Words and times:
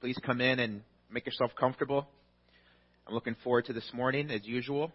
Please 0.00 0.16
come 0.24 0.40
in 0.40 0.58
and 0.60 0.80
make 1.10 1.26
yourself 1.26 1.50
comfortable. 1.60 2.08
I'm 3.06 3.12
looking 3.12 3.36
forward 3.44 3.66
to 3.66 3.74
this 3.74 3.90
morning, 3.92 4.30
as 4.30 4.46
usual. 4.46 4.92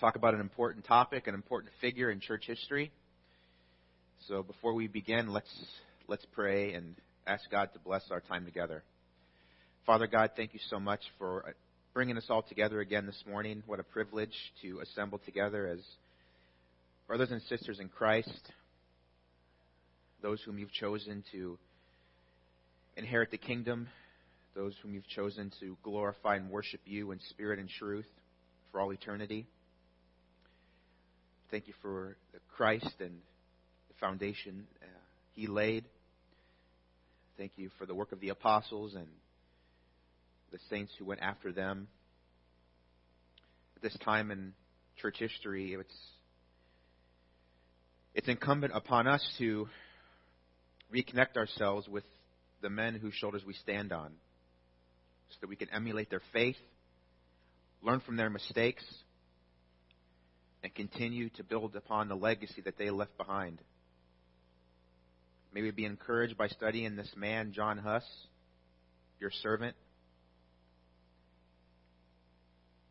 Talk 0.00 0.16
about 0.16 0.34
an 0.34 0.40
important 0.40 0.84
topic, 0.86 1.28
an 1.28 1.34
important 1.34 1.72
figure 1.80 2.10
in 2.10 2.18
church 2.18 2.46
history. 2.48 2.90
So 4.26 4.42
before 4.42 4.74
we 4.74 4.88
begin, 4.88 5.32
let's 5.32 5.48
let's 6.08 6.26
pray 6.32 6.72
and 6.72 6.96
ask 7.28 7.48
God 7.48 7.68
to 7.74 7.78
bless 7.78 8.02
our 8.10 8.18
time 8.18 8.44
together. 8.44 8.82
Father 9.86 10.08
God, 10.08 10.30
thank 10.34 10.52
you 10.52 10.60
so 10.68 10.80
much 10.80 11.02
for 11.16 11.44
uh, 11.46 11.52
bringing 11.94 12.16
us 12.16 12.26
all 12.28 12.42
together 12.42 12.80
again 12.80 13.06
this 13.06 13.22
morning. 13.24 13.62
What 13.66 13.78
a 13.78 13.84
privilege 13.84 14.34
to 14.62 14.80
assemble 14.80 15.20
together 15.24 15.68
as 15.68 15.78
brothers 17.06 17.30
and 17.30 17.40
sisters 17.42 17.78
in 17.78 17.88
Christ, 17.88 18.50
those 20.22 20.40
whom 20.44 20.58
you've 20.58 20.72
chosen 20.72 21.22
to 21.30 21.56
inherit 22.96 23.30
the 23.30 23.38
kingdom, 23.38 23.88
those 24.54 24.74
whom 24.82 24.94
you've 24.94 25.08
chosen 25.08 25.52
to 25.60 25.76
glorify 25.82 26.36
and 26.36 26.50
worship 26.50 26.80
you 26.84 27.12
in 27.12 27.20
spirit 27.30 27.58
and 27.58 27.68
truth 27.68 28.06
for 28.72 28.80
all 28.80 28.92
eternity. 28.92 29.46
Thank 31.50 31.68
you 31.68 31.74
for 31.82 32.16
the 32.32 32.40
Christ 32.56 32.94
and 33.00 33.18
the 33.88 33.94
foundation 34.00 34.66
uh, 34.82 34.86
he 35.34 35.46
laid. 35.46 35.84
Thank 37.36 37.52
you 37.56 37.70
for 37.78 37.86
the 37.86 37.94
work 37.94 38.12
of 38.12 38.20
the 38.20 38.30
apostles 38.30 38.94
and 38.94 39.06
the 40.50 40.58
saints 40.70 40.92
who 40.98 41.04
went 41.04 41.20
after 41.20 41.52
them. 41.52 41.88
At 43.76 43.82
this 43.82 43.96
time 44.04 44.30
in 44.30 44.54
church 45.00 45.16
history, 45.18 45.74
it's 45.74 45.94
it's 48.14 48.28
incumbent 48.28 48.72
upon 48.74 49.06
us 49.06 49.22
to 49.36 49.68
reconnect 50.90 51.36
ourselves 51.36 51.86
with 51.86 52.04
the 52.62 52.70
men 52.70 52.94
whose 52.94 53.14
shoulders 53.14 53.42
we 53.46 53.54
stand 53.54 53.92
on 53.92 54.12
so 55.30 55.36
that 55.40 55.48
we 55.48 55.56
can 55.56 55.68
emulate 55.70 56.10
their 56.10 56.22
faith, 56.32 56.56
learn 57.82 58.00
from 58.00 58.16
their 58.16 58.30
mistakes, 58.30 58.84
and 60.62 60.74
continue 60.74 61.28
to 61.30 61.44
build 61.44 61.76
upon 61.76 62.08
the 62.08 62.14
legacy 62.14 62.62
that 62.62 62.78
they 62.78 62.90
left 62.90 63.16
behind. 63.16 63.60
May 65.52 65.62
we 65.62 65.70
be 65.70 65.84
encouraged 65.84 66.36
by 66.36 66.48
studying 66.48 66.96
this 66.96 67.10
man, 67.16 67.52
John 67.52 67.78
Huss, 67.78 68.04
your 69.20 69.30
servant. 69.42 69.76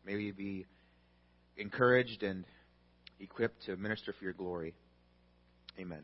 May 0.04 0.16
we 0.16 0.32
be 0.32 0.66
encouraged 1.56 2.22
and 2.22 2.44
equipped 3.20 3.66
to 3.66 3.76
minister 3.76 4.12
for 4.12 4.24
your 4.24 4.32
glory. 4.32 4.74
Amen. 5.78 6.02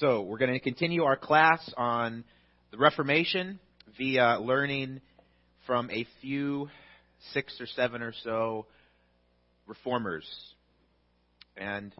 So, 0.00 0.22
we're 0.22 0.38
going 0.38 0.54
to 0.54 0.60
continue 0.60 1.02
our 1.04 1.16
class 1.16 1.60
on 1.76 2.24
the 2.70 2.78
Reformation 2.78 3.60
via 3.98 4.38
learning 4.40 5.02
from 5.66 5.90
a 5.90 6.06
few, 6.22 6.70
six 7.34 7.60
or 7.60 7.66
seven 7.66 8.00
or 8.00 8.14
so 8.24 8.64
reformers. 9.66 10.24
And 11.54 11.92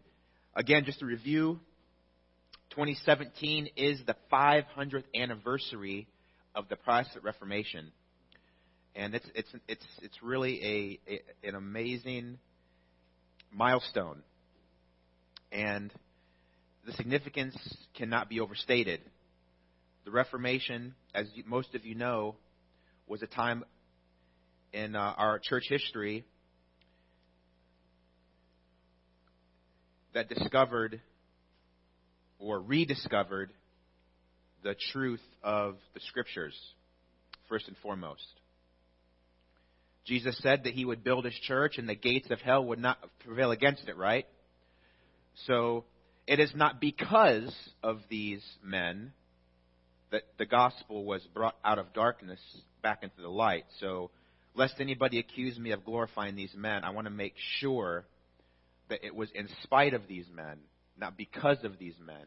again, 0.55 0.83
just 0.83 0.97
to 1.01 1.05
review, 1.05 1.59
2017 2.71 3.69
is 3.75 3.99
the 4.07 4.15
500th 4.33 5.03
anniversary 5.13 6.07
of 6.55 6.69
the 6.69 6.77
Protestant 6.77 7.23
Reformation. 7.23 7.91
And 8.95 9.13
it's, 9.13 9.27
it's, 9.35 9.49
it's, 9.67 9.85
it's 10.01 10.23
really 10.23 10.99
a, 11.07 11.11
a 11.13 11.49
an 11.49 11.53
amazing 11.53 12.39
milestone. 13.53 14.23
And 15.51 15.93
the 16.85 16.93
significance 16.93 17.55
cannot 17.95 18.29
be 18.29 18.39
overstated. 18.39 19.01
The 20.05 20.11
Reformation, 20.11 20.95
as 21.13 21.27
most 21.45 21.75
of 21.75 21.85
you 21.85 21.95
know, 21.95 22.35
was 23.07 23.21
a 23.21 23.27
time 23.27 23.63
in 24.73 24.95
uh, 24.95 24.99
our 25.17 25.39
church 25.39 25.65
history 25.67 26.25
that 30.13 30.27
discovered 30.29 31.01
or 32.39 32.59
rediscovered 32.59 33.51
the 34.63 34.75
truth 34.91 35.21
of 35.43 35.75
the 35.93 35.99
Scriptures, 36.07 36.57
first 37.47 37.67
and 37.67 37.77
foremost. 37.77 38.25
Jesus 40.05 40.37
said 40.41 40.63
that 40.63 40.73
he 40.73 40.83
would 40.83 41.03
build 41.03 41.25
his 41.25 41.35
church 41.43 41.77
and 41.77 41.87
the 41.87 41.95
gates 41.95 42.29
of 42.31 42.41
hell 42.41 42.65
would 42.65 42.79
not 42.79 42.97
prevail 43.23 43.51
against 43.51 43.87
it, 43.87 43.95
right? 43.95 44.25
So 45.45 45.85
it 46.31 46.39
is 46.39 46.53
not 46.55 46.79
because 46.79 47.53
of 47.83 47.99
these 48.09 48.41
men 48.63 49.11
that 50.11 50.23
the 50.37 50.45
gospel 50.45 51.03
was 51.03 51.21
brought 51.33 51.57
out 51.61 51.77
of 51.77 51.91
darkness 51.91 52.39
back 52.81 53.03
into 53.03 53.21
the 53.21 53.27
light. 53.27 53.65
So, 53.81 54.11
lest 54.55 54.75
anybody 54.79 55.19
accuse 55.19 55.59
me 55.59 55.71
of 55.71 55.83
glorifying 55.83 56.37
these 56.37 56.53
men, 56.55 56.85
I 56.85 56.91
want 56.91 57.03
to 57.03 57.11
make 57.11 57.33
sure 57.59 58.05
that 58.87 59.05
it 59.05 59.13
was 59.13 59.29
in 59.35 59.49
spite 59.63 59.93
of 59.93 60.07
these 60.07 60.23
men, 60.33 60.59
not 60.97 61.17
because 61.17 61.57
of 61.65 61.77
these 61.77 61.95
men, 62.01 62.23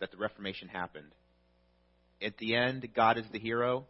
that 0.00 0.10
the 0.10 0.16
Reformation 0.16 0.66
happened. 0.66 1.12
At 2.20 2.36
the 2.38 2.56
end, 2.56 2.88
God 2.96 3.16
is 3.16 3.26
the 3.32 3.38
hero. 3.38 3.86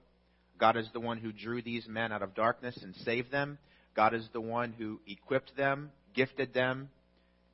God 0.59 0.77
is 0.77 0.87
the 0.93 1.01
one 1.01 1.17
who 1.17 1.33
drew 1.33 1.62
these 1.62 1.89
men 1.89 2.12
out 2.12 2.22
of 2.22 2.34
darkness 2.34 2.78
and 2.83 2.95
saved 3.07 3.31
them. 3.33 3.57
God 3.97 4.12
is 4.12 4.28
the 4.34 4.41
one 4.43 4.75
who 4.77 5.01
equipped 5.07 5.57
them, 5.57 5.93
gifted 6.15 6.53
them, 6.53 6.91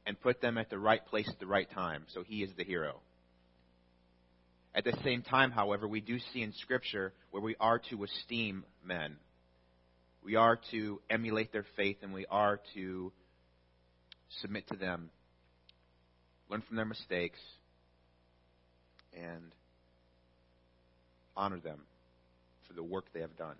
and 0.06 0.20
put 0.20 0.40
them 0.40 0.56
at 0.56 0.70
the 0.70 0.78
right 0.78 1.04
place 1.06 1.28
at 1.28 1.40
the 1.40 1.46
right 1.46 1.68
time. 1.72 2.04
So 2.14 2.22
he 2.22 2.42
is 2.42 2.50
the 2.56 2.64
hero. 2.64 3.00
At 4.74 4.84
the 4.84 4.96
same 5.02 5.22
time, 5.22 5.50
however, 5.50 5.88
we 5.88 6.00
do 6.00 6.18
see 6.32 6.42
in 6.42 6.52
Scripture 6.52 7.12
where 7.30 7.42
we 7.42 7.56
are 7.58 7.80
to 7.90 8.04
esteem 8.04 8.64
men. 8.84 9.16
We 10.22 10.36
are 10.36 10.58
to 10.70 11.00
emulate 11.10 11.52
their 11.52 11.64
faith 11.76 11.98
and 12.02 12.12
we 12.12 12.26
are 12.30 12.60
to 12.74 13.12
submit 14.42 14.68
to 14.68 14.76
them, 14.76 15.10
learn 16.48 16.62
from 16.62 16.76
their 16.76 16.84
mistakes, 16.84 17.38
and 19.14 19.52
honor 21.36 21.58
them 21.58 21.80
for 22.66 22.74
the 22.74 22.82
work 22.82 23.06
they 23.12 23.20
have 23.20 23.36
done. 23.36 23.56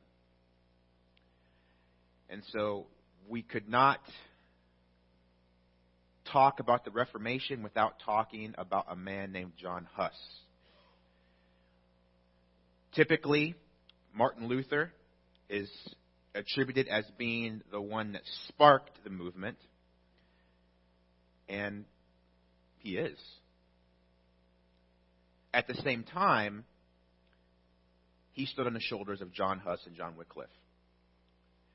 And 2.29 2.43
so 2.53 2.87
we 3.29 3.43
could 3.43 3.69
not 3.69 4.01
talk 6.33 6.61
about 6.61 6.85
the 6.85 6.91
Reformation 6.91 7.63
without 7.63 7.95
talking 8.05 8.55
about 8.59 8.87
a 8.89 8.97
man 8.97 9.33
named 9.33 9.53
John 9.61 9.87
Huss. 9.95 10.17
Typically, 12.95 13.55
Martin 14.15 14.49
Luther 14.49 14.93
is 15.49 15.71
attributed 16.35 16.89
as 16.89 17.05
being 17.19 17.63
the 17.71 17.81
one 17.81 18.13
that 18.13 18.23
sparked 18.49 19.03
the 19.05 19.11
movement, 19.11 19.59
and 21.49 21.85
he 22.79 22.97
is. 22.97 23.19
At 25.53 25.67
the 25.67 25.75
same 25.75 26.05
time, 26.05 26.65
he 28.33 28.47
stood 28.47 28.67
on 28.67 28.75
the 28.75 28.81
shoulders 28.81 29.21
of 29.21 29.33
John 29.33 29.59
Huss 29.59 29.81
and 29.87 29.97
John 29.97 30.15
Wycliffe. 30.17 30.49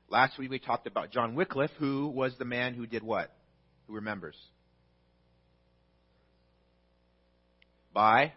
Last 0.08 0.38
week 0.38 0.50
we 0.50 0.58
talked 0.58 0.86
about 0.86 1.10
John 1.10 1.34
Wycliffe, 1.34 1.72
who 1.78 2.08
was 2.08 2.34
the 2.38 2.44
man 2.44 2.74
who 2.74 2.86
did 2.86 3.02
what? 3.02 3.34
Who 3.86 3.94
remembers? 3.94 4.36
By 7.92 8.32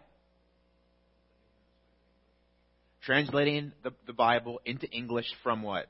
translating 3.02 3.72
the, 3.82 3.92
the 4.06 4.12
Bible 4.12 4.60
into 4.64 4.88
English 4.90 5.26
from 5.42 5.62
what? 5.62 5.86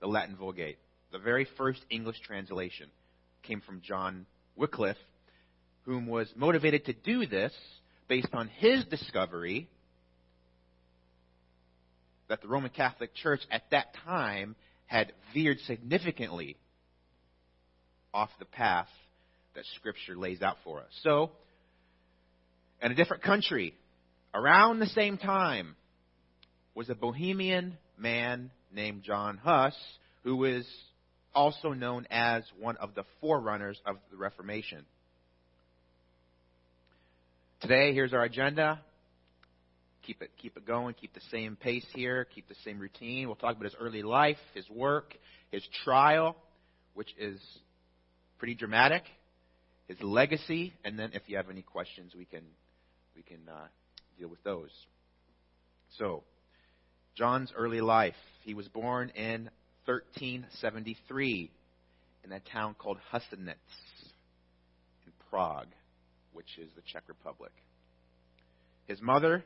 The 0.00 0.06
Latin 0.06 0.36
Vulgate. 0.36 0.78
The 1.12 1.18
very 1.18 1.46
first 1.56 1.80
English 1.88 2.20
translation 2.20 2.88
came 3.44 3.60
from 3.60 3.80
John 3.80 4.26
Wycliffe, 4.56 4.96
whom 5.84 6.06
was 6.06 6.28
motivated 6.36 6.84
to 6.86 6.92
do 6.92 7.26
this 7.26 7.52
based 8.08 8.34
on 8.34 8.48
his 8.48 8.84
discovery 8.86 9.68
that 12.28 12.42
the 12.42 12.48
Roman 12.48 12.70
Catholic 12.70 13.14
Church 13.14 13.40
at 13.50 13.62
that 13.70 13.94
time 14.04 14.56
had 14.86 15.12
veered 15.32 15.60
significantly 15.60 16.56
off 18.16 18.30
the 18.38 18.46
path 18.46 18.88
that 19.54 19.64
Scripture 19.76 20.16
lays 20.16 20.40
out 20.40 20.56
for 20.64 20.80
us. 20.80 20.88
So, 21.02 21.30
in 22.80 22.90
a 22.90 22.94
different 22.94 23.22
country, 23.22 23.74
around 24.32 24.78
the 24.78 24.86
same 24.86 25.18
time, 25.18 25.76
was 26.74 26.88
a 26.88 26.94
Bohemian 26.94 27.76
man 27.98 28.50
named 28.74 29.02
John 29.02 29.36
Huss, 29.36 29.76
who 30.24 30.44
is 30.44 30.66
also 31.34 31.74
known 31.74 32.06
as 32.10 32.42
one 32.58 32.78
of 32.78 32.94
the 32.94 33.04
forerunners 33.20 33.78
of 33.84 33.96
the 34.10 34.16
Reformation. 34.16 34.86
Today, 37.60 37.92
here's 37.92 38.14
our 38.14 38.22
agenda. 38.22 38.80
Keep 40.06 40.22
it, 40.22 40.30
keep 40.40 40.56
it 40.56 40.66
going, 40.66 40.94
keep 40.94 41.12
the 41.12 41.20
same 41.30 41.56
pace 41.56 41.86
here, 41.94 42.26
keep 42.34 42.48
the 42.48 42.54
same 42.64 42.78
routine. 42.78 43.26
We'll 43.26 43.36
talk 43.36 43.56
about 43.56 43.64
his 43.64 43.76
early 43.78 44.02
life, 44.02 44.38
his 44.54 44.68
work, 44.70 45.14
his 45.50 45.62
trial, 45.84 46.34
which 46.94 47.10
is 47.18 47.38
pretty 48.38 48.54
dramatic. 48.54 49.02
His 49.88 50.00
legacy, 50.02 50.72
and 50.84 50.98
then 50.98 51.10
if 51.12 51.22
you 51.26 51.36
have 51.36 51.48
any 51.48 51.62
questions, 51.62 52.12
we 52.16 52.24
can 52.24 52.42
we 53.14 53.22
can 53.22 53.48
uh, 53.48 53.66
deal 54.18 54.28
with 54.28 54.42
those. 54.42 54.70
So, 55.98 56.24
John's 57.16 57.52
early 57.56 57.80
life. 57.80 58.14
He 58.42 58.52
was 58.52 58.66
born 58.68 59.10
in 59.10 59.48
1373 59.86 61.50
in 62.24 62.32
a 62.32 62.40
town 62.40 62.74
called 62.76 62.98
Husinec 63.12 63.54
in 65.06 65.12
Prague, 65.30 65.68
which 66.32 66.58
is 66.58 66.68
the 66.74 66.82
Czech 66.92 67.04
Republic. 67.06 67.52
His 68.86 69.00
mother 69.00 69.44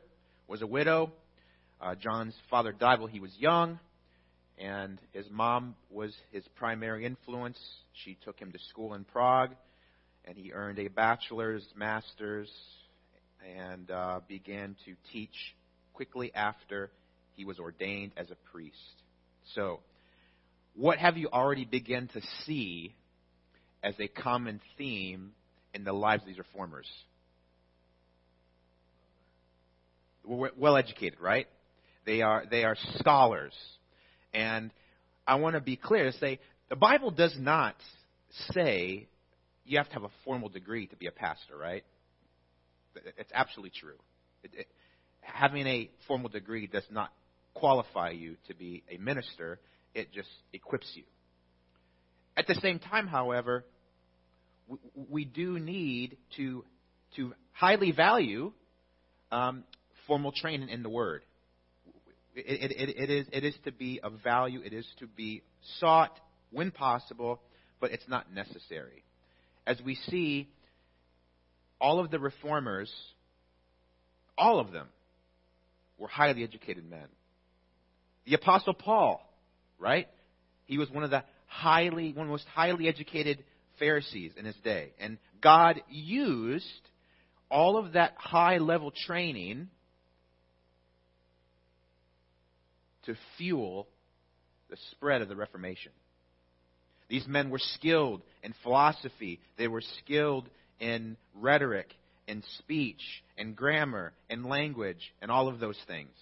was 0.49 0.63
a 0.63 0.67
widow. 0.67 1.13
Uh, 1.81 1.95
John's 1.95 2.35
father 2.51 2.73
died 2.73 2.99
while 2.99 3.09
he 3.09 3.21
was 3.21 3.31
young, 3.39 3.79
and 4.61 5.01
his 5.13 5.27
mom 5.31 5.75
was 5.91 6.15
his 6.33 6.45
primary 6.57 7.07
influence. 7.07 7.59
She 8.05 8.19
took 8.25 8.39
him 8.39 8.53
to 8.53 8.59
school 8.69 8.95
in 8.95 9.05
Prague, 9.05 9.51
and 10.27 10.37
he 10.37 10.53
earned 10.53 10.79
a 10.79 10.89
bachelor's, 10.89 11.65
master's, 11.75 12.51
and 13.59 13.91
uh, 13.91 14.21
began 14.29 14.77
to 14.85 14.95
teach 15.13 15.55
quickly 15.95 16.31
after 16.35 16.91
he 17.35 17.45
was 17.45 17.59
ordained 17.59 18.13
as 18.17 18.31
a 18.31 18.37
priest. 18.53 18.77
So, 19.55 19.81
what 20.75 20.99
have 20.99 21.17
you 21.17 21.29
already 21.33 21.65
begun 21.65 22.09
to 22.13 22.21
see 22.45 22.95
as 23.83 23.95
a 23.99 24.09
common 24.09 24.61
theme 24.77 25.33
in 25.73 25.85
the 25.85 25.93
lives 25.93 26.23
of 26.23 26.29
these 26.29 26.39
reformers? 26.39 26.87
Well 30.23 30.77
educated, 30.77 31.19
right? 31.19 31.47
They 32.05 32.21
are, 32.21 32.45
they 32.49 32.65
are 32.65 32.77
scholars. 32.99 33.55
And 34.33 34.71
I 35.27 35.37
want 35.37 35.55
to 35.55 35.61
be 35.61 35.77
clear 35.77 36.05
to 36.05 36.13
say 36.19 36.39
the 36.69 36.77
Bible 36.77 37.11
does 37.11 37.35
not 37.39 37.77
say 38.53 39.09
you 39.65 39.79
have 39.79 39.89
to 39.89 39.95
have 39.95 40.05
a 40.05 40.11
formal 40.25 40.49
degree 40.49 40.87
to 40.87 40.97
be 40.97 41.07
a 41.07 41.13
pastor, 41.13 41.57
right? 41.57 41.85
It's 43.17 43.31
absolutely 43.33 43.73
true. 43.79 43.99
It, 44.43 44.51
it, 44.55 44.67
having 45.21 45.67
a 45.67 45.91
formal 46.07 46.29
degree 46.29 46.67
does 46.67 46.87
not 46.91 47.13
qualify 47.55 48.11
you 48.11 48.37
to 48.49 48.55
be 48.55 48.83
a 48.91 48.97
minister, 48.99 49.61
it 49.95 50.13
just 50.13 50.29
equips 50.53 50.91
you. 50.95 51.05
At 52.37 52.47
the 52.47 52.55
same 52.57 52.79
time, 52.79 53.07
however, 53.07 53.65
we, 55.09 55.25
do 55.25 55.59
need 55.59 56.17
to, 56.37 56.65
to 57.17 57.35
highly 57.53 57.93
value 57.93 58.53
um, 59.33 59.65
formal 60.07 60.33
training 60.33 60.69
in 60.69 60.83
the 60.83 60.89
Word. 60.89 61.23
It, 62.35 62.71
it, 62.71 62.97
it, 62.97 63.11
is, 63.11 63.27
it 63.33 63.45
is 63.45 63.55
to 63.65 63.73
be 63.73 64.01
of 64.03 64.15
value, 64.23 64.61
it 64.65 64.73
is 64.73 64.87
to 65.01 65.07
be 65.07 65.43
sought 65.79 66.19
when 66.51 66.71
possible, 66.71 67.41
but 67.81 67.91
it's 67.91 68.09
not 68.09 68.33
necessary. 68.33 69.05
As 69.67 69.81
we 69.85 69.95
see, 69.95 70.49
all 71.81 71.99
of 71.99 72.11
the 72.11 72.19
reformers, 72.19 72.93
all 74.39 74.61
of 74.61 74.73
them, 74.73 74.89
were 75.99 76.09
highly 76.09 76.43
educated 76.43 76.89
men. 76.89 77.07
The 78.27 78.35
Apostle 78.35 78.75
Paul, 78.75 79.21
right? 79.79 80.09
He 80.67 80.79
was 80.79 80.91
one 80.91 81.05
of 81.05 81.11
the 81.11 81.25
highly, 81.47 82.13
one 82.13 82.23
of 82.23 82.29
the 82.29 82.33
most 82.33 82.47
highly 82.55 82.89
educated 82.89 83.45
Pharisees 83.79 84.33
in 84.37 84.45
his 84.45 84.57
day. 84.63 84.93
And 85.01 85.19
God 85.43 85.83
used 85.89 86.65
all 87.51 87.77
of 87.77 87.95
that 87.95 88.15
high 88.17 88.59
level 88.59 88.93
training 89.07 89.69
to 93.11 93.19
fuel 93.37 93.89
the 94.69 94.77
spread 94.93 95.21
of 95.21 95.29
the 95.29 95.37
Reformation. 95.37 95.93
These 97.09 97.27
men 97.27 97.51
were 97.51 97.59
skilled 97.59 98.23
in 98.43 98.55
philosophy, 98.63 99.41
they 99.59 99.67
were 99.67 99.83
skilled 99.99 100.49
in 100.79 101.17
rhetoric, 101.35 101.89
in 102.29 102.45
speech, 102.59 103.03
in 103.37 103.55
grammar, 103.55 104.13
in 104.29 104.45
language, 104.45 105.13
and 105.21 105.31
all 105.31 105.49
of 105.49 105.59
those 105.59 105.79
things. 105.89 106.15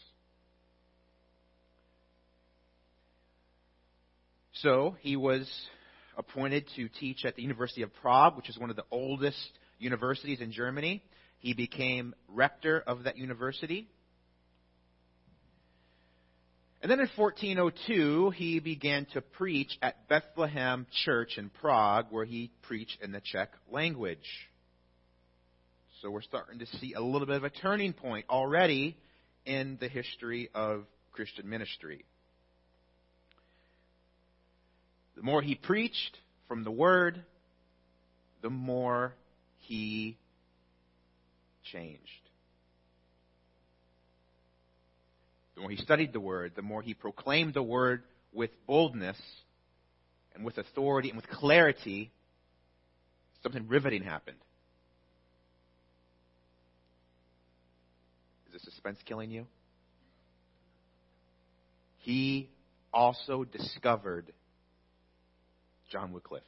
So 4.55 4.97
he 5.01 5.15
was 5.15 5.49
appointed 6.17 6.65
to 6.77 6.89
teach 6.89 7.25
at 7.25 7.37
the 7.37 7.43
University 7.43 7.83
of 7.83 7.95
Prague, 8.01 8.37
which 8.37 8.49
is 8.49 8.59
one 8.59 8.71
of 8.71 8.77
the 8.77 8.85
oldest 8.91 9.51
universities 9.79 10.41
in 10.41 10.51
Germany. 10.51 11.03
He 11.39 11.53
became 11.53 12.15
rector 12.29 12.83
of 12.85 13.05
that 13.05 13.19
university. 13.19 13.89
And 16.81 16.91
then 16.91 17.01
in 17.01 17.09
1402, 17.17 18.31
he 18.31 18.61
began 18.61 19.07
to 19.13 19.21
preach 19.21 19.77
at 19.83 20.09
Bethlehem 20.09 20.87
Church 21.05 21.37
in 21.37 21.51
Prague, 21.51 22.07
where 22.11 22.25
he 22.25 22.53
preached 22.63 22.99
in 23.03 23.11
the 23.11 23.21
Czech 23.21 23.51
language. 23.71 24.19
So 26.01 26.11
we're 26.11 26.23
starting 26.23 26.61
to 26.61 26.67
see 26.79 26.93
a 26.95 27.01
little 27.01 27.27
bit 27.27 27.37
of 27.37 27.43
a 27.43 27.51
turning 27.51 27.93
point 27.93 28.27
already 28.31 28.97
in 29.45 29.77
the 29.81 29.89
history 29.89 30.51
of 30.55 30.85
Christian 31.11 31.49
ministry. 31.49 32.05
The 35.17 35.23
more 35.23 35.43
he 35.43 35.57
preached 35.57 36.17
from 36.47 36.63
the 36.63 36.71
Word, 36.71 37.25
the 38.41 38.51
more 38.51 39.15
he 39.57 40.17
changed. 41.73 42.28
The 45.59 45.63
more 45.63 45.71
he 45.73 45.77
studied 45.77 46.13
the 46.13 46.21
Word, 46.21 46.53
the 46.55 46.63
more 46.63 46.83
he 46.83 46.95
proclaimed 46.95 47.53
the 47.53 47.65
Word 47.65 48.05
with 48.33 48.51
boldness 48.69 49.17
and 50.33 50.45
with 50.45 50.57
authority 50.57 51.09
and 51.09 51.17
with 51.17 51.29
clarity, 51.29 52.13
something 53.43 53.67
riveting 53.67 54.05
happened. 54.05 54.37
Is 58.47 58.53
the 58.53 58.71
suspense 58.71 59.01
killing 59.05 59.33
you? 59.33 59.47
He 62.03 62.51
also 62.95 63.43
discovered 63.43 64.33
John 65.91 66.13
Wycliffe. 66.13 66.45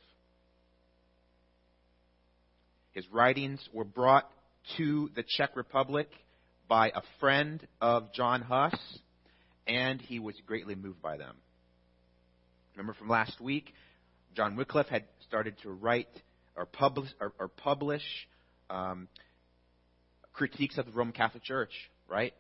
His 2.93 3.05
writings 3.11 3.61
were 3.73 3.83
brought 3.83 4.31
to 4.77 5.11
the 5.17 5.25
Czech 5.37 5.57
Republic 5.57 6.09
by 6.71 6.93
a 6.95 7.03
friend 7.19 7.67
of 7.81 8.13
John 8.13 8.43
Huss, 8.43 8.79
and 9.67 10.01
he 10.01 10.21
was 10.21 10.37
greatly 10.47 10.77
moved 10.77 11.03
by 11.03 11.17
them. 11.17 11.35
Remember 12.77 12.95
from 12.95 13.09
last 13.09 13.41
week, 13.41 13.75
John 14.37 14.55
Wycliffe 14.55 14.87
had 14.87 15.03
started 15.27 15.57
to 15.65 15.71
write 15.71 16.07
or 16.57 16.67
publish, 16.67 17.09
or, 17.21 17.33
or 17.41 17.49
publish 17.49 18.05
um, 18.71 19.09
critiques 20.33 20.79
of 20.79 20.87
the 20.87 20.93
Roman 20.93 21.13
Catholic 21.13 21.43
Church, 21.43 21.73
right? 22.09 22.35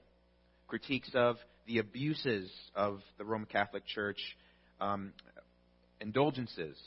Critiques 0.68 1.10
of 1.12 1.36
the 1.66 1.78
abuses 1.78 2.48
of 2.76 3.00
the 3.18 3.24
Roman 3.24 3.48
Catholic 3.48 3.84
Church, 3.84 4.20
um, 4.80 5.12
indulgences, 6.00 6.78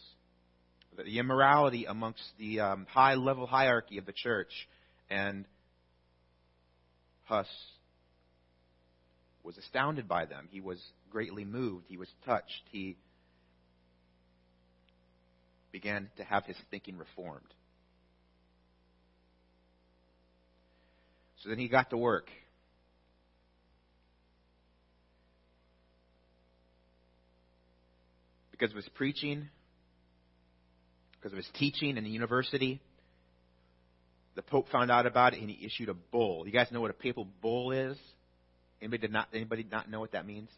the 0.96 1.20
immorality 1.20 1.88
amongst 1.88 2.24
the 2.39 2.62
um, 2.62 2.88
high 2.89 3.15
level 3.15 3.48
hierarchy 3.48 3.98
of 3.98 4.06
the 4.06 4.13
church. 4.13 4.51
And 5.10 5.44
Huss 7.25 7.48
was 9.44 9.58
astounded 9.58 10.08
by 10.08 10.25
them. 10.25 10.48
He 10.51 10.62
was 10.62 10.80
greatly 11.10 11.46
moved. 11.46 11.86
He 11.88 11.98
was 11.98 12.10
touched. 12.25 12.63
He 12.72 12.98
began 15.72 16.10
to 16.18 16.24
have 16.24 16.46
his 16.46 16.58
thinking 16.72 16.98
reformed. 16.98 17.42
So 21.42 21.50
then 21.50 21.58
he 21.58 21.68
got 21.68 21.89
to 21.89 21.98
work. 21.98 22.30
because 28.63 28.72
of 28.72 28.77
his 28.77 28.88
preaching, 28.96 29.50
because 31.20 31.34
of 31.34 31.38
his 31.38 31.50
teaching 31.56 31.98
in 31.98 32.03
the 32.06 32.10
university. 32.10 32.80
The 34.36 34.42
Pope 34.42 34.70
found 34.70 34.90
out 34.92 35.06
about 35.06 35.34
it 35.34 35.42
and 35.42 35.50
he 35.50 35.66
issued 35.66 35.90
a 35.90 35.94
bull. 35.94 36.46
You 36.46 36.52
guys 36.52 36.68
know 36.72 36.82
what 36.82 36.92
a 36.92 36.96
papal 36.96 37.28
bull 37.42 37.72
is? 37.72 37.98
Anybody 38.82 39.02
did 39.02 39.12
not 39.12 39.30
anybody 39.34 39.66
not 39.70 39.90
know 39.90 40.00
what 40.00 40.13
that 40.13 40.25
means? 40.25 40.50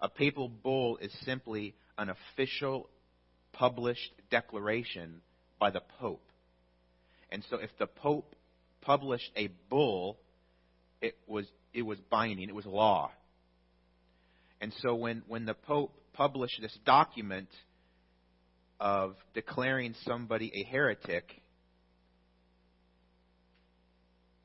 A 0.00 0.08
papal 0.08 0.48
bull 0.48 0.98
is 0.98 1.12
simply 1.24 1.74
an 1.96 2.10
official 2.10 2.88
published 3.52 4.12
declaration 4.30 5.20
by 5.58 5.70
the 5.70 5.82
Pope. 5.98 6.22
And 7.30 7.44
so 7.50 7.56
if 7.56 7.70
the 7.78 7.86
Pope 7.86 8.34
published 8.82 9.30
a 9.36 9.48
bull, 9.68 10.18
it 11.00 11.16
was 11.26 11.46
it 11.74 11.82
was 11.82 11.98
binding, 12.10 12.48
it 12.48 12.54
was 12.54 12.66
law. 12.66 13.10
And 14.60 14.72
so 14.80 14.94
when, 14.94 15.22
when 15.28 15.44
the 15.44 15.54
Pope 15.54 15.94
published 16.12 16.60
this 16.60 16.76
document 16.84 17.48
of 18.80 19.14
declaring 19.34 19.94
somebody 20.04 20.52
a 20.54 20.70
heretic, 20.70 21.40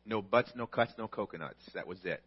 no 0.05 0.21
buts, 0.21 0.51
no 0.55 0.67
cuts, 0.67 0.93
no 0.97 1.07
coconuts. 1.07 1.63
That 1.73 1.87
was 1.87 1.99
it. 2.03 2.21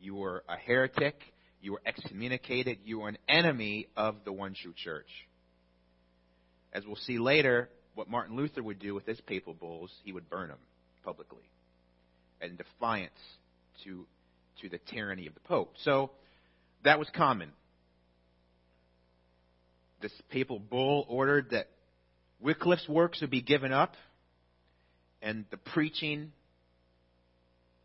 You 0.00 0.16
were 0.16 0.42
a 0.48 0.56
heretic. 0.56 1.16
You 1.60 1.72
were 1.72 1.82
excommunicated. 1.86 2.78
You 2.84 3.00
were 3.00 3.08
an 3.08 3.18
enemy 3.28 3.88
of 3.96 4.16
the 4.24 4.32
one 4.32 4.54
true 4.54 4.74
church. 4.76 5.08
As 6.72 6.84
we'll 6.84 6.96
see 6.96 7.18
later, 7.18 7.68
what 7.94 8.08
Martin 8.08 8.36
Luther 8.36 8.62
would 8.62 8.78
do 8.78 8.94
with 8.94 9.06
his 9.06 9.20
papal 9.20 9.54
bulls, 9.54 9.90
he 10.04 10.12
would 10.12 10.28
burn 10.28 10.48
them 10.48 10.58
publicly 11.04 11.42
in 12.40 12.56
defiance 12.56 13.12
to, 13.84 14.06
to 14.60 14.68
the 14.68 14.78
tyranny 14.78 15.26
of 15.26 15.34
the 15.34 15.40
Pope. 15.40 15.74
So 15.84 16.10
that 16.84 16.98
was 16.98 17.08
common. 17.14 17.50
This 20.00 20.12
papal 20.30 20.58
bull 20.58 21.06
ordered 21.08 21.50
that 21.50 21.68
Wycliffe's 22.40 22.88
works 22.88 23.20
would 23.20 23.30
be 23.30 23.42
given 23.42 23.72
up 23.72 23.94
and 25.20 25.44
the 25.50 25.56
preaching 25.56 26.32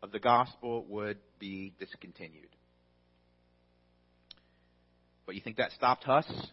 of 0.02 0.12
the 0.12 0.18
gospel 0.18 0.84
would 0.88 1.18
be 1.38 1.72
discontinued. 1.78 2.48
But 5.26 5.34
you 5.34 5.40
think 5.40 5.56
that 5.56 5.72
stopped 5.72 6.04
Huss? 6.04 6.26
Of 6.30 6.46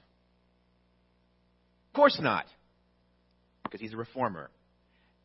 course 1.94 2.20
not. 2.22 2.46
Because 3.64 3.80
he's 3.80 3.94
a 3.94 3.98
reformer. 3.98 4.50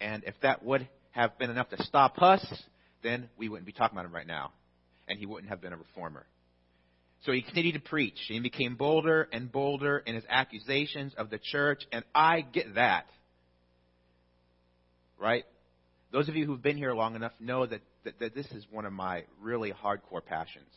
And 0.01 0.23
if 0.25 0.35
that 0.43 0.65
would 0.65 0.89
have 1.13 1.37
been 1.39 1.51
enough 1.51 1.69
to 1.71 1.83
stop 1.83 2.17
Huss, 2.17 2.47
then 3.03 3.29
we 3.37 3.49
wouldn't 3.49 3.67
be 3.67 3.73
talking 3.73 3.97
about 3.97 4.07
him 4.07 4.15
right 4.15 4.27
now. 4.27 4.53
And 5.09 5.19
he 5.19 5.27
wouldn't 5.27 5.51
have 5.51 5.61
been 5.61 5.73
a 5.73 5.77
reformer. 5.77 6.27
So 7.25 7.33
he 7.33 7.43
continued 7.43 7.75
to 7.75 7.81
preach. 7.81 8.19
and 8.29 8.37
He 8.37 8.41
became 8.41 8.77
bolder 8.77 9.29
and 9.33 9.51
bolder 9.51 9.99
in 9.99 10.15
his 10.15 10.25
accusations 10.29 11.13
of 11.17 11.29
the 11.29 11.39
church, 11.39 11.83
and 11.93 12.05
I 12.15 12.41
get 12.41 12.77
that. 12.77 13.07
Right? 15.19 15.45
Those 16.13 16.29
of 16.29 16.37
you 16.37 16.47
who've 16.47 16.63
been 16.63 16.77
here 16.77 16.95
long 16.95 17.15
enough 17.15 17.33
know 17.39 17.67
that, 17.67 17.83
that, 18.05 18.19
that 18.21 18.35
this 18.35 18.47
is 18.53 18.65
one 18.71 18.85
of 18.85 18.93
my 18.93 19.25
really 19.41 19.73
hardcore 19.73 20.25
passions. 20.25 20.71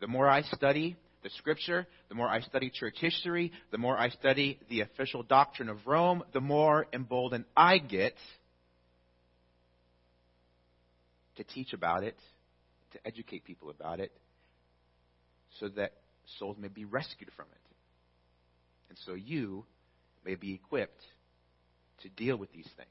The 0.00 0.06
more 0.06 0.28
I 0.28 0.42
study 0.42 0.96
the 1.22 1.30
scripture, 1.38 1.86
the 2.08 2.14
more 2.14 2.28
I 2.28 2.40
study 2.40 2.70
church 2.70 2.96
history, 3.00 3.52
the 3.70 3.78
more 3.78 3.96
I 3.98 4.10
study 4.10 4.60
the 4.68 4.82
official 4.82 5.22
doctrine 5.22 5.68
of 5.68 5.78
Rome, 5.86 6.22
the 6.32 6.40
more 6.40 6.86
emboldened 6.92 7.46
I 7.56 7.78
get 7.78 8.14
to 11.36 11.44
teach 11.44 11.72
about 11.72 12.04
it, 12.04 12.16
to 12.92 13.06
educate 13.06 13.44
people 13.44 13.70
about 13.70 14.00
it, 14.00 14.12
so 15.58 15.68
that 15.70 15.92
souls 16.38 16.56
may 16.58 16.68
be 16.68 16.84
rescued 16.84 17.30
from 17.36 17.46
it. 17.52 17.66
And 18.88 18.98
so 19.04 19.14
you 19.14 19.64
may 20.24 20.34
be 20.34 20.54
equipped 20.54 21.02
to 22.02 22.08
deal 22.08 22.36
with 22.36 22.52
these 22.52 22.68
things. 22.76 22.90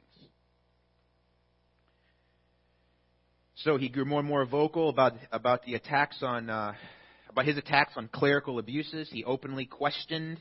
So 3.66 3.78
he 3.78 3.90
grew 3.90 4.06
more 4.06 4.20
and 4.20 4.30
more 4.30 4.46
vocal 4.46 4.90
about, 4.90 5.14
about 5.32 5.64
the 5.66 5.74
attacks 5.74 6.18
on, 6.22 6.52
uh, 6.52 6.74
about 7.28 7.46
his 7.46 7.58
attacks 7.58 7.94
on 7.96 8.08
clerical 8.10 8.60
abuses. 8.60 9.10
He 9.12 9.24
openly 9.24 9.66
questioned 9.66 10.40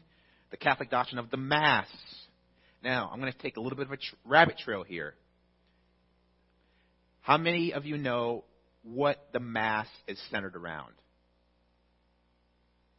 the 0.50 0.58
Catholic 0.58 0.90
doctrine 0.90 1.18
of 1.18 1.30
the 1.30 1.38
Mass. 1.38 1.86
Now, 2.82 3.08
I'm 3.10 3.20
going 3.20 3.32
to 3.32 3.38
take 3.38 3.56
a 3.56 3.60
little 3.62 3.78
bit 3.78 3.86
of 3.86 3.92
a 3.92 3.96
tr- 3.96 4.14
rabbit 4.26 4.58
trail 4.58 4.82
here. 4.82 5.14
How 7.22 7.38
many 7.38 7.72
of 7.72 7.86
you 7.86 7.96
know 7.96 8.44
what 8.82 9.26
the 9.32 9.40
Mass 9.40 9.86
is 10.06 10.20
centered 10.30 10.54
around? 10.54 10.92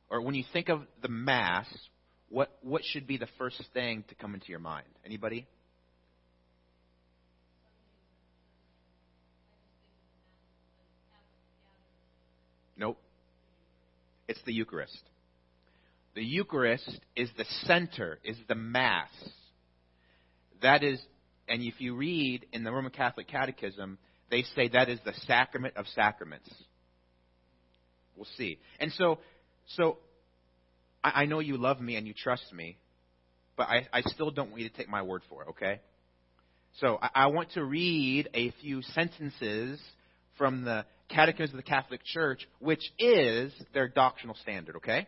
Or 0.09 0.21
when 0.21 0.33
you 0.33 0.43
think 0.51 0.69
of 0.69 0.81
the 1.03 1.07
Mass, 1.07 1.67
what, 2.29 2.49
what 2.63 2.81
should 2.83 3.05
be 3.05 3.17
the 3.17 3.29
first 3.37 3.61
thing 3.75 4.03
to 4.09 4.15
come 4.15 4.33
into 4.33 4.47
your 4.47 4.57
mind? 4.57 4.87
Anybody? 5.05 5.45
It's 14.27 14.41
the 14.45 14.53
Eucharist. 14.53 15.01
The 16.15 16.23
Eucharist 16.23 16.99
is 17.15 17.29
the 17.37 17.45
center, 17.65 18.19
is 18.23 18.37
the 18.47 18.55
Mass. 18.55 19.09
That 20.61 20.83
is, 20.83 20.99
and 21.47 21.61
if 21.61 21.79
you 21.79 21.95
read 21.95 22.45
in 22.53 22.63
the 22.63 22.71
Roman 22.71 22.91
Catholic 22.91 23.27
Catechism, 23.27 23.97
they 24.31 24.43
say 24.55 24.69
that 24.69 24.89
is 24.89 24.99
the 25.05 25.13
sacrament 25.27 25.75
of 25.77 25.85
sacraments. 25.87 26.49
We'll 28.15 28.27
see. 28.37 28.59
And 28.79 28.91
so, 28.93 29.19
so 29.75 29.97
I, 31.03 31.23
I 31.23 31.25
know 31.25 31.39
you 31.39 31.57
love 31.57 31.81
me 31.81 31.97
and 31.97 32.07
you 32.07 32.13
trust 32.13 32.51
me, 32.53 32.77
but 33.57 33.67
I, 33.67 33.87
I 33.93 34.01
still 34.01 34.31
don't 34.31 34.51
want 34.51 34.61
you 34.61 34.69
to 34.69 34.75
take 34.75 34.89
my 34.89 35.01
word 35.01 35.21
for 35.29 35.43
it, 35.43 35.49
okay? 35.49 35.81
So 36.79 36.97
I, 37.01 37.09
I 37.13 37.27
want 37.27 37.51
to 37.51 37.63
read 37.63 38.29
a 38.33 38.51
few 38.61 38.81
sentences 38.81 39.79
from 40.37 40.63
the 40.63 40.85
Catechism 41.09 41.57
of 41.57 41.63
the 41.63 41.69
Catholic 41.69 42.01
Church, 42.03 42.47
which 42.59 42.91
is 42.97 43.53
their 43.73 43.87
doctrinal 43.87 44.35
standard, 44.41 44.77
okay? 44.77 45.07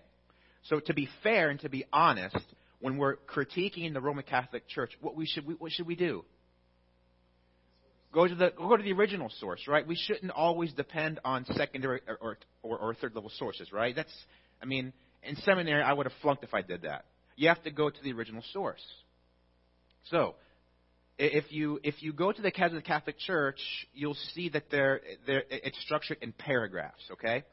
So 0.63 0.79
to 0.79 0.93
be 0.93 1.09
fair 1.23 1.49
and 1.49 1.59
to 1.61 1.69
be 1.69 1.85
honest, 1.91 2.37
when 2.79 2.97
we're 2.97 3.15
critiquing 3.15 3.93
the 3.93 4.01
Roman 4.01 4.23
Catholic 4.23 4.67
Church, 4.67 4.91
what 5.01 5.15
we 5.15 5.25
should 5.25 5.45
what 5.59 5.71
should 5.71 5.87
we 5.87 5.95
do? 5.95 6.23
Go 8.13 8.27
to 8.27 8.35
the 8.35 8.51
go 8.55 8.75
to 8.77 8.83
the 8.83 8.93
original 8.93 9.29
source, 9.39 9.67
right? 9.67 9.85
We 9.85 9.95
shouldn't 9.95 10.31
always 10.31 10.73
depend 10.73 11.19
on 11.25 11.45
secondary 11.45 12.01
or 12.07 12.37
or, 12.63 12.77
or 12.77 12.93
third 12.95 13.15
level 13.15 13.31
sources, 13.37 13.71
right? 13.71 13.95
That's 13.95 14.13
I 14.61 14.65
mean, 14.65 14.93
in 15.23 15.35
seminary 15.37 15.81
I 15.81 15.93
would 15.93 16.05
have 16.05 16.15
flunked 16.21 16.43
if 16.43 16.53
I 16.53 16.61
did 16.61 16.83
that. 16.83 17.05
You 17.35 17.49
have 17.49 17.63
to 17.63 17.71
go 17.71 17.89
to 17.89 18.03
the 18.03 18.13
original 18.13 18.43
source. 18.53 18.83
So, 20.09 20.35
if 21.17 21.51
you 21.51 21.79
if 21.83 22.01
you 22.03 22.13
go 22.13 22.31
to 22.31 22.41
the 22.41 22.51
Catholic 22.51 23.17
Church, 23.19 23.59
you'll 23.93 24.17
see 24.35 24.49
that 24.49 24.65
they're, 24.69 25.01
they're, 25.25 25.43
it's 25.49 25.79
structured 25.81 26.17
in 26.21 26.31
paragraphs. 26.31 27.03
Okay, 27.13 27.43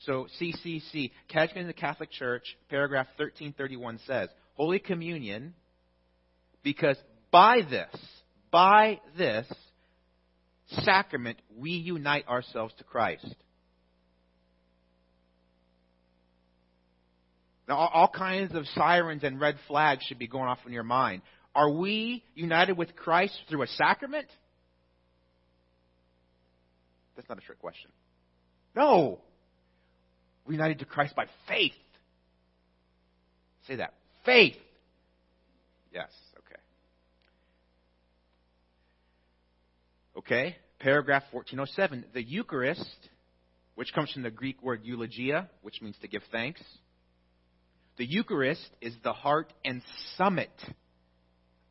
so 0.00 0.26
CCC 0.40 1.10
Catechism 1.28 1.62
of 1.62 1.66
the 1.68 1.72
Catholic 1.72 2.10
Church, 2.10 2.44
paragraph 2.68 3.06
1331 3.16 4.00
says, 4.06 4.28
Holy 4.54 4.78
Communion, 4.78 5.54
because 6.62 6.96
by 7.30 7.60
this, 7.68 7.94
by 8.50 9.00
this 9.16 9.50
sacrament 10.82 11.38
we 11.56 11.70
unite 11.70 12.28
ourselves 12.28 12.74
to 12.78 12.84
Christ. 12.84 13.34
Now, 17.66 17.76
all 17.76 18.08
kinds 18.08 18.54
of 18.54 18.66
sirens 18.68 19.24
and 19.24 19.40
red 19.40 19.56
flags 19.66 20.04
should 20.04 20.18
be 20.18 20.26
going 20.26 20.48
off 20.48 20.58
in 20.66 20.72
your 20.72 20.82
mind. 20.82 21.22
Are 21.54 21.70
we 21.70 22.24
united 22.34 22.76
with 22.76 22.96
Christ 22.96 23.38
through 23.48 23.62
a 23.62 23.66
sacrament? 23.66 24.26
That's 27.16 27.28
not 27.28 27.38
a 27.38 27.40
trick 27.40 27.60
question. 27.60 27.90
No. 28.74 29.20
We're 30.46 30.54
united 30.54 30.80
to 30.80 30.84
Christ 30.84 31.14
by 31.14 31.26
faith. 31.48 31.72
Say 33.68 33.76
that. 33.76 33.94
Faith. 34.26 34.56
Yes, 35.92 36.10
okay. 36.38 36.60
Okay, 40.18 40.56
paragraph 40.80 41.22
1407. 41.30 42.06
The 42.12 42.22
Eucharist, 42.22 42.98
which 43.76 43.92
comes 43.94 44.12
from 44.12 44.22
the 44.22 44.30
Greek 44.30 44.60
word 44.60 44.80
eulogia, 44.82 45.48
which 45.62 45.80
means 45.80 45.96
to 46.02 46.08
give 46.08 46.22
thanks. 46.32 46.60
The 47.96 48.04
Eucharist 48.04 48.68
is 48.80 48.92
the 49.04 49.12
heart 49.12 49.52
and 49.64 49.82
summit 50.16 50.50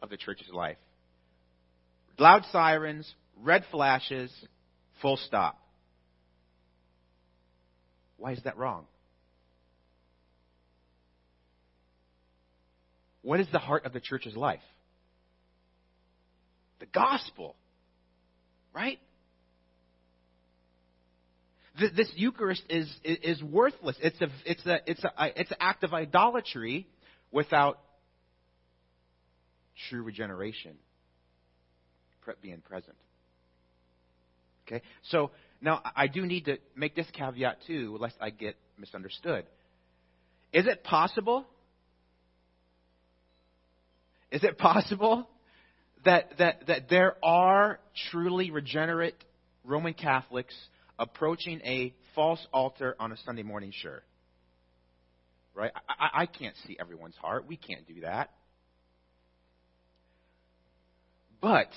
of 0.04 0.10
the 0.10 0.18
church's 0.18 0.50
life. 0.52 0.78
Loud 2.20 2.44
sirens, 2.52 3.12
red 3.42 3.64
flashes, 3.72 4.32
full 5.02 5.18
stop. 5.18 5.58
Why 8.18 8.34
is 8.34 8.44
that 8.44 8.58
wrong? 8.58 8.86
What 13.24 13.40
is 13.40 13.48
the 13.52 13.60
heart 13.60 13.86
of 13.86 13.94
the 13.94 14.02
church's 14.02 14.36
life? 14.36 14.60
The 16.80 16.86
gospel. 16.86 17.56
Right? 18.76 19.00
This 21.80 22.12
Eucharist 22.16 22.64
is, 22.70 22.94
is 23.04 23.42
worthless. 23.42 23.96
It's, 24.02 24.22
a, 24.22 24.28
it's, 24.46 24.66
a, 24.66 24.80
it's, 24.86 25.04
a, 25.04 25.12
it's 25.36 25.52
an 25.52 25.58
act 25.60 25.84
of 25.84 25.94
idolatry 25.94 26.86
without 27.32 27.80
true 29.90 30.04
regeneration 30.04 30.76
being 32.42 32.62
present. 32.62 32.96
Okay? 34.68 34.82
So 35.10 35.32
now 35.62 35.82
I 35.96 36.08
do 36.08 36.26
need 36.26 36.46
to 36.46 36.58
make 36.76 36.96
this 36.96 37.08
caveat 37.14 37.60
too, 37.68 37.98
lest 38.00 38.16
I 38.22 38.30
get 38.30 38.56
misunderstood. 38.78 39.46
Is 40.52 40.68
it 40.68 40.84
possible? 40.84 41.46
Is 44.32 44.44
it 44.44 44.58
possible 44.58 45.28
that, 46.06 46.38
that, 46.38 46.68
that 46.68 46.90
there 46.90 47.16
are 47.24 47.80
truly 48.12 48.52
regenerate 48.52 49.16
Roman 49.64 49.94
Catholics 49.94 50.56
approaching 50.98 51.62
a 51.64 51.94
false 52.16 52.46
altar 52.54 52.96
on 53.00 53.12
a 53.12 53.18
Sunday 53.26 53.44
morning? 53.44 53.72
Sure. 53.74 54.02
Right? 55.56 55.72
I, 55.88 56.22
I 56.22 56.26
can't 56.26 56.56
see 56.68 56.78
everyone's 56.80 57.16
heart. 57.16 57.46
We 57.48 57.58
can't 57.58 57.88
do 57.88 58.02
that. 58.02 58.32
But 61.44 61.68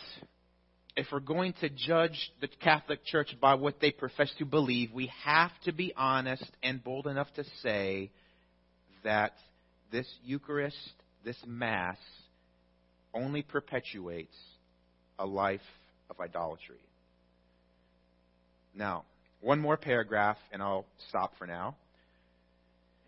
if 0.97 1.09
we're 1.11 1.19
going 1.19 1.53
to 1.55 1.69
judge 1.69 2.31
the 2.41 2.47
Catholic 2.47 3.05
Church 3.05 3.35
by 3.41 3.55
what 3.55 3.81
they 3.81 3.91
profess 3.91 4.33
to 4.39 4.45
believe, 4.45 4.93
we 4.93 5.11
have 5.25 5.51
to 5.65 5.73
be 5.73 5.93
honest 5.97 6.49
and 6.63 6.83
bold 6.83 7.09
enough 7.09 7.27
to 7.35 7.43
say 7.65 8.13
that 9.03 9.33
this 9.91 10.07
Eucharist, 10.25 10.77
this 11.25 11.37
Mass, 11.45 11.97
only 13.13 13.43
perpetuates 13.43 14.37
a 15.19 15.27
life 15.27 15.61
of 16.11 16.21
idolatry. 16.21 16.79
Now, 18.73 19.05
One 19.41 19.59
more 19.59 19.77
paragraph, 19.77 20.39
and 20.53 20.63
I'll 20.63 20.87
stop 21.09 21.33
for 21.39 21.47
now. 21.47 21.75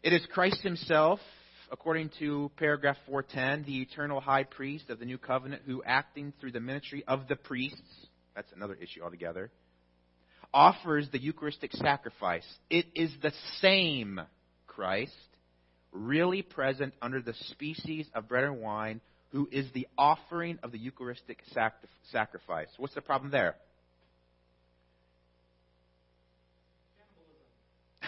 It 0.03 0.13
is 0.13 0.27
Christ 0.33 0.61
Himself, 0.63 1.21
according 1.71 2.11
to 2.19 2.51
paragraph 2.57 2.97
410, 3.07 3.65
the 3.65 3.83
eternal 3.83 4.21
high 4.21 4.45
priest 4.45 4.91
of 4.91 4.99
the 4.99 5.05
new 5.05 5.19
covenant, 5.19 5.63
who, 5.67 5.83
acting 5.85 6.33
through 6.41 6.53
the 6.53 6.61
ministry 6.61 7.05
of 7.07 7.29
the 7.29 7.37
priests, 7.37 8.07
that's 8.35 8.51
another 8.55 8.75
issue 8.75 9.03
altogether, 9.03 9.51
offers 10.53 11.09
the 11.13 11.21
Eucharistic 11.21 11.73
sacrifice. 11.73 12.47
It 12.71 12.87
is 12.95 13.13
the 13.23 13.33
same 13.61 14.21
Christ, 14.67 15.13
really 15.93 16.43
present 16.43 16.95
under 17.03 17.21
the 17.21 17.35
species 17.51 18.07
of 18.15 18.29
bread 18.29 18.45
and 18.45 18.61
wine, 18.61 19.01
who 19.33 19.49
is 19.53 19.67
the 19.75 19.87
offering 19.99 20.59
of 20.63 20.73
the 20.73 20.79
Eucharistic 20.79 21.43
sacrifice. 22.11 22.69
What's 22.79 22.95
the 22.95 23.03
problem 23.03 23.31
there? 23.31 23.57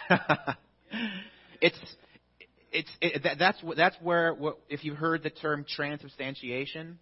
it's 1.60 1.78
it's 2.72 2.90
it, 3.00 3.22
that, 3.24 3.38
that's 3.38 3.58
that's 3.76 3.96
where 4.02 4.34
what, 4.34 4.58
if 4.68 4.84
you've 4.84 4.96
heard 4.96 5.22
the 5.22 5.30
term 5.30 5.64
transubstantiation, 5.68 6.98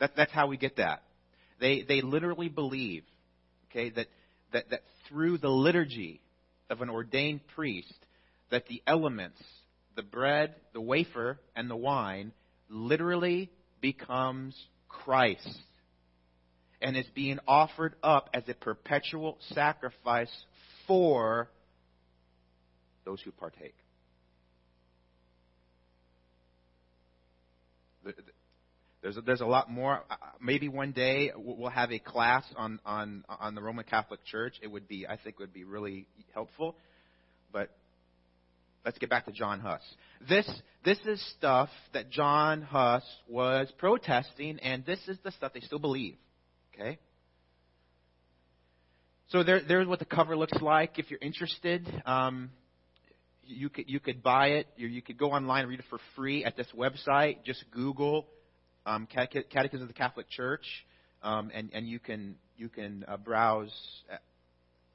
that 0.00 0.12
that's 0.16 0.32
how 0.32 0.46
we 0.46 0.56
get 0.56 0.76
that. 0.76 1.02
They 1.60 1.82
they 1.82 2.02
literally 2.02 2.48
believe, 2.48 3.04
okay, 3.70 3.90
that 3.90 4.06
that 4.52 4.70
that 4.70 4.80
through 5.08 5.38
the 5.38 5.48
liturgy 5.48 6.20
of 6.70 6.80
an 6.80 6.90
ordained 6.90 7.40
priest, 7.54 7.94
that 8.50 8.66
the 8.66 8.82
elements, 8.86 9.42
the 9.96 10.02
bread, 10.02 10.54
the 10.72 10.80
wafer, 10.80 11.38
and 11.54 11.70
the 11.70 11.76
wine, 11.76 12.32
literally 12.68 13.50
becomes 13.80 14.56
Christ 14.88 15.58
and 16.80 16.96
is 16.96 17.06
being 17.14 17.38
offered 17.48 17.94
up 18.02 18.28
as 18.34 18.42
a 18.48 18.54
perpetual 18.54 19.38
sacrifice 19.54 20.30
for 20.86 21.48
those 23.04 23.20
who 23.22 23.30
partake. 23.30 23.74
There's 29.04 29.18
a, 29.18 29.20
there's 29.20 29.42
a 29.42 29.46
lot 29.46 29.70
more. 29.70 30.02
Uh, 30.10 30.16
maybe 30.40 30.66
one 30.66 30.92
day 30.92 31.30
we'll 31.36 31.68
have 31.68 31.92
a 31.92 31.98
class 31.98 32.42
on, 32.56 32.80
on, 32.86 33.22
on 33.28 33.54
the 33.54 33.60
Roman 33.60 33.84
Catholic 33.84 34.24
Church. 34.24 34.54
It 34.62 34.68
would 34.68 34.88
be, 34.88 35.06
I 35.06 35.18
think, 35.18 35.38
would 35.38 35.52
be 35.52 35.62
really 35.62 36.06
helpful. 36.32 36.74
But 37.52 37.68
let's 38.82 38.96
get 38.96 39.10
back 39.10 39.26
to 39.26 39.32
John 39.32 39.60
Huss. 39.60 39.82
This, 40.26 40.50
this 40.86 40.98
is 41.04 41.22
stuff 41.36 41.68
that 41.92 42.10
John 42.10 42.62
Huss 42.62 43.02
was 43.28 43.70
protesting, 43.76 44.58
and 44.60 44.86
this 44.86 45.00
is 45.06 45.18
the 45.22 45.32
stuff 45.32 45.52
they 45.52 45.60
still 45.60 45.78
believe. 45.78 46.16
Okay? 46.74 46.98
So 49.28 49.42
there, 49.42 49.60
there's 49.68 49.86
what 49.86 49.98
the 49.98 50.06
cover 50.06 50.34
looks 50.34 50.62
like. 50.62 50.98
If 50.98 51.10
you're 51.10 51.20
interested, 51.20 51.86
um, 52.06 52.50
you 53.42 53.68
could 53.68 53.84
you 53.86 54.00
could 54.00 54.22
buy 54.22 54.46
it. 54.46 54.66
You, 54.78 54.88
you 54.88 55.02
could 55.02 55.18
go 55.18 55.32
online 55.32 55.60
and 55.60 55.68
read 55.68 55.80
it 55.80 55.84
for 55.90 55.98
free 56.16 56.42
at 56.42 56.56
this 56.56 56.68
website. 56.74 57.44
Just 57.44 57.64
Google 57.70 58.26
um, 58.86 59.06
Catechism 59.06 59.82
of 59.82 59.88
the 59.88 59.94
Catholic 59.94 60.28
Church, 60.30 60.64
um, 61.22 61.50
and 61.54 61.70
and 61.72 61.88
you 61.88 61.98
can 61.98 62.36
you 62.56 62.68
can 62.68 63.04
uh, 63.08 63.16
browse 63.16 63.72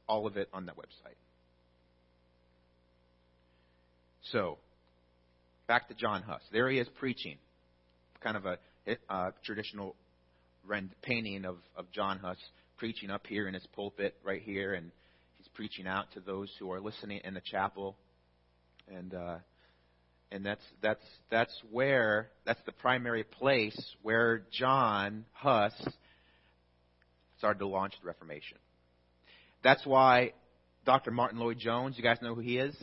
all 0.08 0.26
of 0.26 0.38
it 0.38 0.50
on 0.54 0.66
that 0.66 0.76
website. 0.76 1.16
So, 4.32 4.58
back 5.68 5.88
to 5.88 5.94
John 5.94 6.24
Huss. 6.24 6.42
There 6.52 6.70
he 6.70 6.80
is 6.80 6.88
preaching, 7.00 7.38
kind 8.22 8.36
of 8.36 8.46
a, 8.46 8.58
a 9.10 9.34
traditional 9.44 9.96
rend, 10.68 10.90
painting 11.02 11.46
of, 11.46 11.58
of 11.76 11.92
John 11.92 12.20
Huss 12.20 12.38
preaching 12.78 13.10
up 13.10 13.26
here 13.28 13.48
in 13.48 13.54
his 13.54 13.66
pulpit 13.76 14.16
right 14.24 14.42
here, 14.42 14.74
and 14.74 14.92
he's 15.38 15.48
preaching 15.54 15.88
out 15.88 16.12
to 16.14 16.20
those 16.20 16.50
who 16.60 16.72
are 16.72 16.80
listening 16.80 17.22
in 17.24 17.34
the 17.34 17.42
chapel, 17.42 17.96
and 18.88 19.14
uh, 19.14 19.38
and 20.32 20.46
that's 20.46 20.64
that's 20.82 21.04
that's 21.30 21.54
where 21.72 22.30
that's 22.46 22.62
the 22.66 22.72
primary 22.72 23.24
place 23.24 23.78
where 24.02 24.44
John 24.52 25.26
Huss 25.34 25.74
started 27.38 27.60
to 27.60 27.68
launch 27.68 27.94
the 28.02 28.08
Reformation. 28.08 28.58
That's 29.64 29.86
why 29.86 30.34
Dr. 30.86 31.12
Martyn 31.12 31.40
Lloyd-Jones, 31.40 31.98
you 31.98 32.04
guys 32.04 32.18
know 32.22 32.36
who 32.36 32.42
he 32.42 32.58
is? 32.58 32.76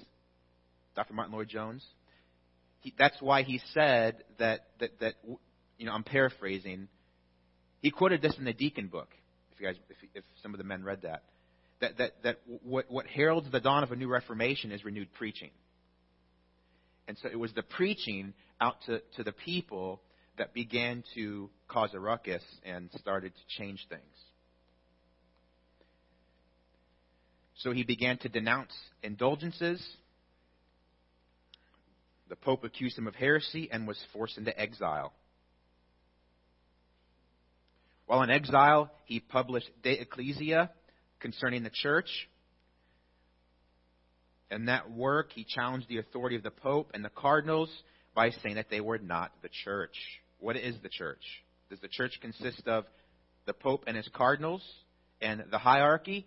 Dr. 0.94 1.14
Martyn 1.14 1.34
Lloyd-Jones. 1.34 1.84
He, 2.80 2.94
that's 2.98 3.20
why 3.20 3.42
he 3.42 3.60
said 3.72 4.24
that 4.38 4.66
that 4.80 4.98
that 5.00 5.14
you 5.78 5.86
know 5.86 5.92
I'm 5.92 6.04
paraphrasing. 6.04 6.88
He 7.80 7.90
quoted 7.90 8.22
this 8.22 8.36
in 8.38 8.44
the 8.44 8.52
Deacon 8.52 8.88
book 8.88 9.08
if 9.56 9.60
you 9.60 9.66
guys, 9.66 9.76
if, 9.88 9.96
if 10.14 10.24
some 10.42 10.52
of 10.52 10.58
the 10.58 10.64
men 10.64 10.84
read 10.84 11.02
that, 11.02 11.22
that, 11.80 11.98
that, 11.98 12.12
that 12.22 12.36
what, 12.62 12.90
what 12.90 13.06
heralds 13.06 13.50
the 13.50 13.60
dawn 13.60 13.82
of 13.82 13.90
a 13.90 13.96
new 13.96 14.08
reformation 14.08 14.70
is 14.70 14.84
renewed 14.84 15.12
preaching. 15.14 15.50
And 17.08 17.16
so 17.18 17.28
it 17.30 17.38
was 17.38 17.52
the 17.52 17.62
preaching 17.62 18.34
out 18.60 18.76
to, 18.86 19.00
to 19.16 19.22
the 19.22 19.32
people 19.32 20.00
that 20.38 20.52
began 20.52 21.04
to 21.14 21.50
cause 21.68 21.90
a 21.94 22.00
ruckus 22.00 22.42
and 22.64 22.90
started 22.98 23.32
to 23.34 23.58
change 23.58 23.86
things. 23.88 24.02
So 27.58 27.72
he 27.72 27.84
began 27.84 28.18
to 28.18 28.28
denounce 28.28 28.72
indulgences. 29.02 29.84
The 32.28 32.36
Pope 32.36 32.64
accused 32.64 32.98
him 32.98 33.06
of 33.06 33.14
heresy 33.14 33.68
and 33.72 33.86
was 33.86 33.98
forced 34.12 34.36
into 34.36 34.58
exile. 34.58 35.12
While 38.06 38.22
in 38.22 38.30
exile, 38.30 38.90
he 39.04 39.20
published 39.20 39.68
De 39.82 40.00
Ecclesia 40.00 40.70
concerning 41.18 41.62
the 41.62 41.70
church. 41.70 42.28
In 44.50 44.66
that 44.66 44.90
work, 44.90 45.32
he 45.32 45.44
challenged 45.44 45.88
the 45.88 45.98
authority 45.98 46.36
of 46.36 46.42
the 46.42 46.50
Pope 46.50 46.92
and 46.94 47.04
the 47.04 47.10
cardinals 47.10 47.70
by 48.14 48.30
saying 48.30 48.54
that 48.54 48.70
they 48.70 48.80
were 48.80 48.98
not 48.98 49.32
the 49.42 49.48
church. 49.64 49.96
What 50.38 50.56
is 50.56 50.76
the 50.82 50.88
church? 50.88 51.22
Does 51.68 51.80
the 51.80 51.88
church 51.88 52.18
consist 52.20 52.66
of 52.68 52.84
the 53.46 53.52
Pope 53.52 53.84
and 53.86 53.96
his 53.96 54.08
cardinals 54.14 54.62
and 55.20 55.44
the 55.50 55.58
hierarchy? 55.58 56.26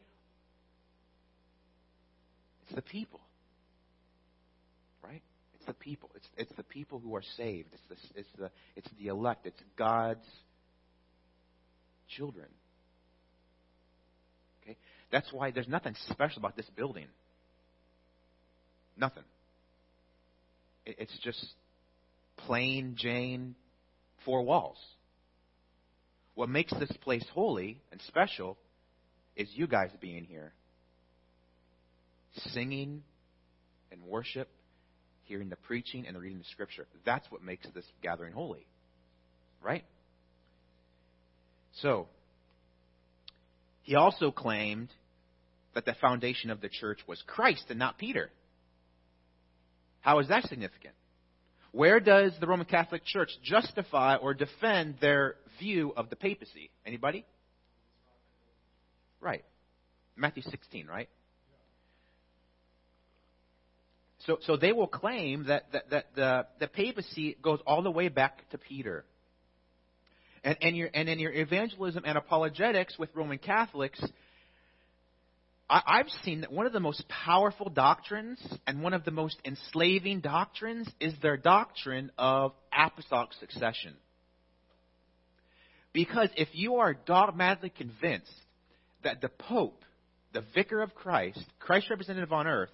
It's 2.63 2.75
the 2.75 2.81
people. 2.81 3.21
Right? 5.03 5.21
It's 5.55 5.65
the 5.65 5.73
people. 5.73 6.09
It's, 6.15 6.27
it's 6.37 6.53
the 6.57 6.63
people 6.63 6.99
who 6.99 7.15
are 7.15 7.23
saved. 7.37 7.69
It's 7.73 7.83
the, 7.87 8.19
it's, 8.19 8.29
the, 8.37 8.51
it's 8.75 8.89
the 8.99 9.07
elect. 9.07 9.45
It's 9.45 9.61
God's 9.77 10.27
children. 12.17 12.47
Okay? 14.63 14.77
That's 15.11 15.31
why 15.31 15.51
there's 15.51 15.67
nothing 15.67 15.95
special 16.09 16.39
about 16.39 16.57
this 16.57 16.69
building. 16.75 17.07
Nothing. 18.99 19.23
It's 20.85 21.17
just 21.23 21.43
plain 22.37 22.95
Jane 22.97 23.55
four 24.25 24.43
walls. 24.43 24.77
What 26.35 26.49
makes 26.49 26.73
this 26.79 26.91
place 27.01 27.25
holy 27.33 27.81
and 27.91 28.01
special 28.07 28.57
is 29.35 29.47
you 29.53 29.67
guys 29.67 29.89
being 30.01 30.25
here. 30.25 30.53
Singing 32.51 33.03
and 33.91 34.03
worship, 34.03 34.49
hearing 35.23 35.49
the 35.49 35.55
preaching 35.55 36.05
and 36.05 36.15
the 36.15 36.19
reading 36.19 36.39
the 36.39 36.45
scripture. 36.51 36.85
That's 37.05 37.29
what 37.31 37.43
makes 37.43 37.67
this 37.73 37.85
gathering 38.03 38.33
holy. 38.33 38.65
Right? 39.61 39.83
So, 41.81 42.07
he 43.83 43.95
also 43.95 44.31
claimed 44.31 44.89
that 45.73 45.85
the 45.85 45.95
foundation 46.01 46.49
of 46.49 46.61
the 46.61 46.69
church 46.69 46.99
was 47.07 47.21
Christ 47.25 47.65
and 47.69 47.79
not 47.79 47.97
Peter. 47.97 48.29
How 50.01 50.19
is 50.19 50.27
that 50.29 50.45
significant? 50.45 50.93
Where 51.71 51.99
does 51.99 52.33
the 52.39 52.47
Roman 52.47 52.65
Catholic 52.65 53.03
Church 53.05 53.29
justify 53.43 54.15
or 54.15 54.33
defend 54.33 54.95
their 54.99 55.35
view 55.59 55.93
of 55.95 56.09
the 56.09 56.15
papacy? 56.15 56.71
Anybody? 56.85 57.25
Right. 59.21 59.43
Matthew 60.15 60.43
16, 60.43 60.87
right? 60.87 61.09
So, 64.25 64.37
so 64.41 64.57
they 64.57 64.71
will 64.71 64.87
claim 64.87 65.45
that, 65.45 65.71
that, 65.71 65.89
that 65.91 66.05
the, 66.15 66.45
the 66.59 66.67
papacy 66.67 67.37
goes 67.41 67.59
all 67.65 67.81
the 67.81 67.91
way 67.91 68.09
back 68.09 68.49
to 68.49 68.57
Peter. 68.57 69.05
And, 70.43 70.57
and, 70.61 70.75
your, 70.75 70.89
and 70.93 71.07
in 71.07 71.19
your 71.19 71.31
evangelism 71.31 72.03
and 72.05 72.17
apologetics 72.17 72.97
with 72.97 73.09
Roman 73.13 73.37
Catholics, 73.37 74.01
I, 75.69 75.81
I've 75.85 76.09
seen 76.23 76.41
that 76.41 76.51
one 76.51 76.65
of 76.65 76.73
the 76.73 76.79
most 76.79 77.03
powerful 77.07 77.69
doctrines 77.69 78.39
and 78.65 78.81
one 78.81 78.93
of 78.93 79.05
the 79.05 79.11
most 79.11 79.37
enslaving 79.45 80.21
doctrines 80.21 80.89
is 80.99 81.13
their 81.21 81.37
doctrine 81.37 82.11
of 82.17 82.53
apostolic 82.73 83.33
succession. 83.39 83.93
Because 85.93 86.29
if 86.35 86.49
you 86.53 86.75
are 86.75 86.93
dogmatically 86.93 87.71
convinced 87.71 88.33
that 89.03 89.21
the 89.21 89.29
Pope, 89.29 89.83
the 90.33 90.43
vicar 90.53 90.81
of 90.81 90.93
Christ, 90.93 91.43
Christ's 91.59 91.89
representative 91.89 92.31
on 92.31 92.47
earth, 92.47 92.69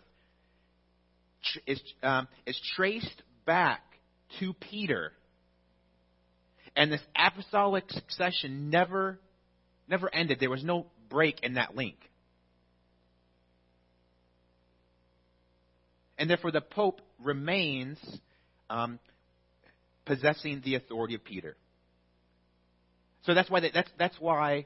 is, 1.67 1.81
um, 2.03 2.27
is 2.45 2.59
traced 2.75 3.21
back 3.45 3.81
to 4.39 4.53
Peter 4.53 5.11
and 6.75 6.91
this 6.91 7.01
apostolic 7.15 7.89
succession 7.89 8.69
never, 8.69 9.19
never 9.87 10.13
ended. 10.13 10.39
There 10.39 10.49
was 10.49 10.63
no 10.63 10.87
break 11.09 11.41
in 11.43 11.53
that 11.53 11.75
link. 11.75 11.95
And 16.17 16.29
therefore, 16.29 16.51
the 16.51 16.61
Pope 16.61 17.01
remains 17.21 17.97
um, 18.69 18.99
possessing 20.05 20.61
the 20.63 20.75
authority 20.75 21.15
of 21.15 21.23
Peter. 21.23 21.55
So 23.23 23.33
that's 23.33 23.49
why, 23.49 23.59
they, 23.59 23.71
that's, 23.73 23.89
that's 23.97 24.15
why 24.19 24.65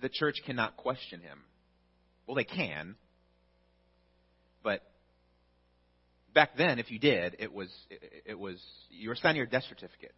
the 0.00 0.08
church 0.08 0.36
cannot 0.46 0.76
question 0.76 1.20
him. 1.20 1.40
Well, 2.26 2.36
they 2.36 2.44
can, 2.44 2.94
but 4.62 4.82
back 6.34 6.56
then, 6.56 6.78
if 6.78 6.90
you 6.90 6.98
did, 6.98 7.36
it 7.38 7.52
was 7.52 7.68
it, 7.90 8.22
it 8.26 8.38
was 8.38 8.60
you 8.90 9.08
were 9.08 9.14
signing 9.14 9.36
your 9.36 9.46
death 9.46 9.64
certificate. 9.68 10.14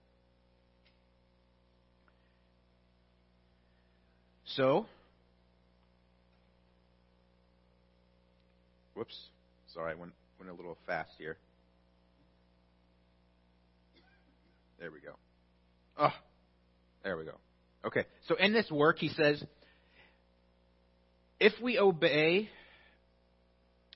So, 4.55 4.87
whoops, 8.95 9.17
sorry, 9.77 9.93
I 9.93 9.95
went 9.95 10.13
went 10.39 10.51
a 10.51 10.55
little 10.55 10.77
fast 10.87 11.11
here. 11.19 11.37
There 14.81 14.91
we 14.91 15.01
go. 15.01 15.13
Oh, 15.99 16.13
there 17.05 17.17
we 17.17 17.25
go. 17.25 17.35
Okay, 17.85 18.05
so 18.27 18.35
in 18.37 18.53
this 18.53 18.71
work, 18.71 18.99
he 18.99 19.09
says, 19.09 19.43
if 21.39 21.53
we 21.63 21.79
obey, 21.79 22.49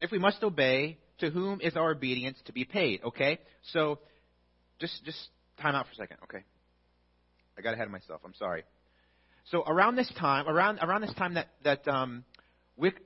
if 0.00 0.10
we 0.10 0.18
must 0.18 0.42
obey, 0.42 0.98
to 1.18 1.30
whom 1.30 1.60
is 1.60 1.76
our 1.76 1.90
obedience 1.90 2.38
to 2.46 2.52
be 2.52 2.64
paid? 2.64 3.00
Okay, 3.04 3.38
so 3.72 3.98
just 4.80 5.02
just 5.04 5.18
time 5.60 5.74
out 5.74 5.86
for 5.86 5.92
a 5.92 5.96
second. 5.96 6.18
Okay, 6.24 6.44
I 7.58 7.62
got 7.62 7.74
ahead 7.74 7.86
of 7.86 7.92
myself. 7.92 8.20
I'm 8.24 8.34
sorry. 8.34 8.64
So 9.50 9.62
around 9.62 9.96
this 9.96 10.10
time, 10.18 10.46
around 10.46 10.78
around 10.80 11.00
this 11.00 11.14
time 11.14 11.34
that 11.34 11.48
that 11.64 11.88
um, 11.88 12.24
Wick, 12.80 13.00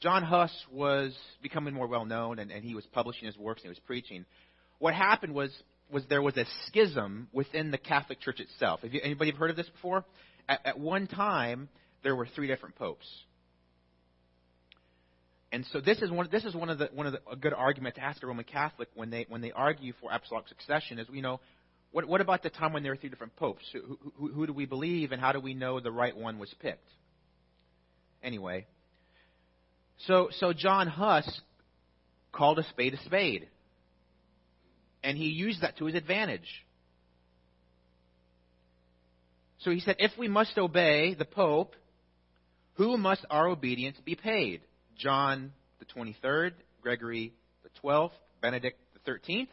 John 0.00 0.22
Huss 0.22 0.52
was 0.70 1.16
becoming 1.42 1.74
more 1.74 1.86
well 1.86 2.04
known, 2.04 2.38
and, 2.38 2.50
and 2.50 2.62
he 2.62 2.74
was 2.74 2.84
publishing 2.92 3.26
his 3.26 3.36
works 3.36 3.62
and 3.62 3.66
he 3.66 3.70
was 3.70 3.80
preaching. 3.86 4.24
What 4.78 4.94
happened 4.94 5.34
was 5.34 5.50
was 5.90 6.04
there 6.08 6.22
was 6.22 6.36
a 6.36 6.44
schism 6.66 7.28
within 7.32 7.70
the 7.70 7.78
Catholic 7.78 8.20
Church 8.20 8.38
itself. 8.38 8.80
Have 8.82 8.94
you, 8.94 9.00
anybody 9.02 9.32
heard 9.32 9.50
of 9.50 9.56
this 9.56 9.68
before? 9.68 10.04
At, 10.48 10.64
at 10.64 10.78
one 10.78 11.08
time, 11.08 11.68
there 12.04 12.14
were 12.14 12.26
three 12.26 12.46
different 12.46 12.76
popes. 12.76 13.06
And 15.52 15.66
so 15.72 15.80
this 15.80 15.98
is 16.00 16.10
one. 16.10 16.28
This 16.30 16.44
is 16.44 16.54
one 16.54 16.70
of 16.70 16.78
the 16.78 16.90
one 16.92 17.06
of 17.06 17.12
the 17.12 17.20
a 17.30 17.36
good 17.36 17.52
argument 17.52 17.96
to 17.96 18.02
ask 18.02 18.22
a 18.22 18.26
Roman 18.26 18.44
Catholic 18.44 18.88
when 18.94 19.10
they 19.10 19.26
when 19.28 19.40
they 19.40 19.50
argue 19.50 19.92
for 20.00 20.12
apostolic 20.12 20.46
succession 20.48 20.98
is 20.98 21.08
you 21.10 21.22
know 21.22 21.40
what 21.90 22.06
what 22.06 22.20
about 22.20 22.42
the 22.42 22.50
time 22.50 22.72
when 22.72 22.82
there 22.82 22.92
were 22.92 22.96
three 22.96 23.08
different 23.08 23.34
popes? 23.34 23.64
Who, 23.72 23.98
who, 24.16 24.28
who 24.28 24.46
do 24.46 24.52
we 24.52 24.66
believe, 24.66 25.10
and 25.10 25.20
how 25.20 25.32
do 25.32 25.40
we 25.40 25.54
know 25.54 25.80
the 25.80 25.90
right 25.90 26.16
one 26.16 26.38
was 26.38 26.54
picked? 26.60 26.88
Anyway, 28.22 28.66
so 30.06 30.28
so 30.32 30.52
John 30.52 30.86
Huss 30.86 31.40
called 32.32 32.58
a 32.58 32.64
spade 32.64 32.94
a 32.94 33.02
spade, 33.04 33.48
and 35.02 35.16
he 35.16 35.26
used 35.26 35.62
that 35.62 35.78
to 35.78 35.86
his 35.86 35.94
advantage. 35.94 36.64
So 39.58 39.70
he 39.70 39.80
said, 39.80 39.96
if 39.98 40.12
we 40.18 40.26
must 40.26 40.56
obey 40.56 41.14
the 41.14 41.26
Pope, 41.26 41.74
who 42.74 42.96
must 42.96 43.26
our 43.28 43.46
obedience 43.46 43.98
be 44.04 44.14
paid? 44.14 44.62
John 44.96 45.52
the 45.78 45.84
23rd, 45.84 46.52
Gregory 46.80 47.34
the 47.62 47.68
12th, 47.84 48.12
Benedict 48.40 48.78
the 48.94 49.10
13th? 49.10 49.48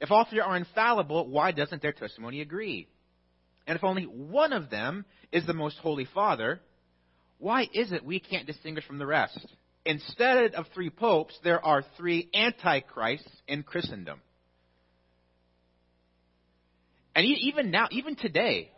If 0.00 0.10
all 0.10 0.26
three 0.28 0.40
are 0.40 0.56
infallible, 0.56 1.28
why 1.28 1.52
doesn't 1.52 1.80
their 1.80 1.92
testimony 1.92 2.40
agree? 2.40 2.88
And 3.66 3.76
if 3.76 3.84
only 3.84 4.02
one 4.04 4.52
of 4.52 4.68
them 4.68 5.04
is 5.30 5.46
the 5.46 5.54
most 5.54 5.78
holy 5.78 6.06
Father, 6.12 6.60
why 7.44 7.68
is 7.74 7.92
it 7.92 8.02
we 8.02 8.20
can't 8.20 8.46
distinguish 8.46 8.86
from 8.86 8.96
the 8.98 9.04
rest? 9.04 9.38
Instead 9.84 10.54
of 10.54 10.64
three 10.72 10.88
popes, 10.88 11.38
there 11.44 11.62
are 11.62 11.84
three 11.98 12.30
antichrists 12.32 13.28
in 13.46 13.62
Christendom. 13.62 14.18
And 17.14 17.26
even 17.26 17.70
now, 17.70 17.88
even 17.90 18.16
today, 18.16 18.70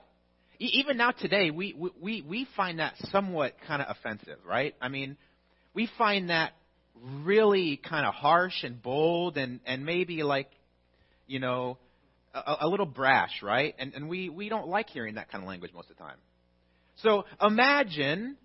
even 0.59 0.97
now 0.97 1.13
today, 1.13 1.53
we, 1.53 1.77
we, 2.01 2.23
we 2.23 2.49
find 2.57 2.81
that 2.81 2.95
somewhat 3.13 3.55
kind 3.69 3.81
of 3.81 3.97
offensive, 3.97 4.39
right? 4.45 4.75
I 4.83 4.89
mean, 4.89 5.17
we 5.73 5.89
find 5.97 6.31
that 6.31 6.53
really 7.23 7.77
kind 7.77 8.05
of 8.05 8.15
harsh 8.15 8.65
and 8.65 8.83
bold 8.83 9.37
and, 9.37 9.61
and 9.65 9.87
maybe 9.87 10.25
like, 10.25 10.51
you 11.29 11.39
know, 11.39 11.79
a, 12.35 12.57
a 12.63 12.69
little 12.69 12.85
brash, 12.85 13.43
right? 13.45 13.77
And, 13.79 13.95
and 13.95 14.09
we, 14.09 14.29
we 14.29 14.49
don't 14.49 14.67
like 14.67 14.91
hearing 14.91 15.15
that 15.15 15.31
kind 15.31 15.45
of 15.45 15.49
language 15.49 15.71
most 15.73 15.89
of 15.89 15.97
the 15.97 16.03
time. 16.03 16.17
So 16.97 17.27
imagine 17.41 18.37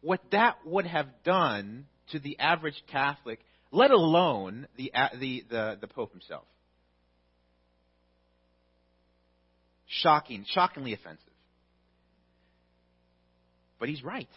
what 0.00 0.20
that 0.32 0.56
would 0.64 0.86
have 0.86 1.08
done 1.24 1.86
to 2.12 2.18
the 2.18 2.38
average 2.38 2.80
Catholic, 2.90 3.40
let 3.70 3.90
alone 3.90 4.66
the, 4.76 4.92
the, 5.18 5.44
the, 5.50 5.78
the 5.80 5.86
Pope 5.86 6.12
himself. 6.12 6.44
Shocking, 9.86 10.44
shockingly 10.48 10.92
offensive. 10.92 11.22
But 13.78 13.88
he's 13.88 14.02
right. 14.02 14.28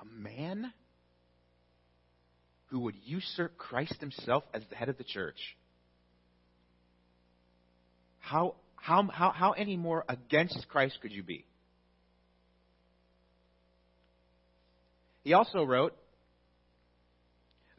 A 0.00 0.04
man 0.04 0.72
who 2.66 2.80
would 2.80 2.94
usurp 3.04 3.56
Christ 3.56 3.96
himself 4.00 4.44
as 4.52 4.62
the 4.70 4.76
head 4.76 4.88
of 4.88 4.98
the 4.98 5.04
church. 5.04 5.56
How, 8.20 8.56
how, 8.76 9.04
how, 9.04 9.30
how 9.30 9.52
any 9.52 9.76
more 9.76 10.04
against 10.08 10.66
Christ 10.68 10.98
could 11.00 11.12
you 11.12 11.22
be? 11.22 11.44
He 15.24 15.32
also 15.32 15.64
wrote, 15.64 15.96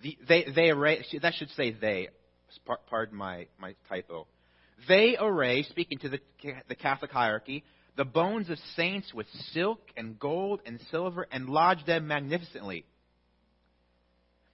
the, 0.01 0.17
they, 0.27 0.45
they 0.55 0.69
array, 0.69 1.05
that 1.21 1.33
should 1.33 1.49
say 1.51 1.71
they, 1.71 2.09
pardon 2.89 3.17
my, 3.17 3.47
my 3.59 3.75
typo. 3.87 4.27
They 4.87 5.17
array, 5.19 5.63
speaking 5.63 5.99
to 5.99 6.09
the, 6.09 6.19
the 6.67 6.75
Catholic 6.75 7.11
hierarchy, 7.11 7.63
the 7.97 8.05
bones 8.05 8.49
of 8.49 8.57
saints 8.75 9.13
with 9.13 9.27
silk 9.51 9.81
and 9.97 10.17
gold 10.17 10.61
and 10.65 10.79
silver 10.89 11.27
and 11.31 11.49
lodge 11.49 11.85
them 11.85 12.07
magnificently. 12.07 12.85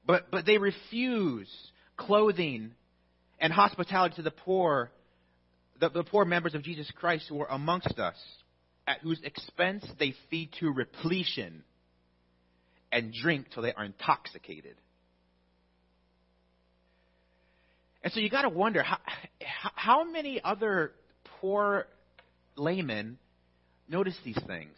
But, 0.05 0.31
but 0.31 0.45
they 0.45 0.57
refuse 0.57 1.49
clothing 1.97 2.71
and 3.39 3.53
hospitality 3.53 4.15
to 4.15 4.21
the 4.23 4.31
poor, 4.31 4.91
the, 5.79 5.89
the 5.89 6.03
poor 6.03 6.25
members 6.25 6.55
of 6.55 6.63
Jesus 6.63 6.89
Christ 6.95 7.25
who 7.29 7.39
are 7.41 7.51
amongst 7.51 7.99
us, 7.99 8.15
at 8.87 9.01
whose 9.01 9.19
expense 9.23 9.85
they 9.99 10.15
feed 10.29 10.49
to 10.59 10.71
repletion 10.71 11.63
and 12.95 13.13
drink 13.13 13.47
till 13.53 13.61
they 13.61 13.73
are 13.73 13.83
intoxicated. 13.83 14.75
And 18.01 18.13
so 18.13 18.21
you 18.21 18.29
got 18.29 18.43
to 18.43 18.49
wonder 18.49 18.81
how, 18.83 18.99
how 19.41 20.03
many 20.05 20.39
other 20.41 20.93
poor 21.41 21.87
laymen 22.55 23.17
notice 23.89 24.15
these 24.23 24.39
things. 24.47 24.77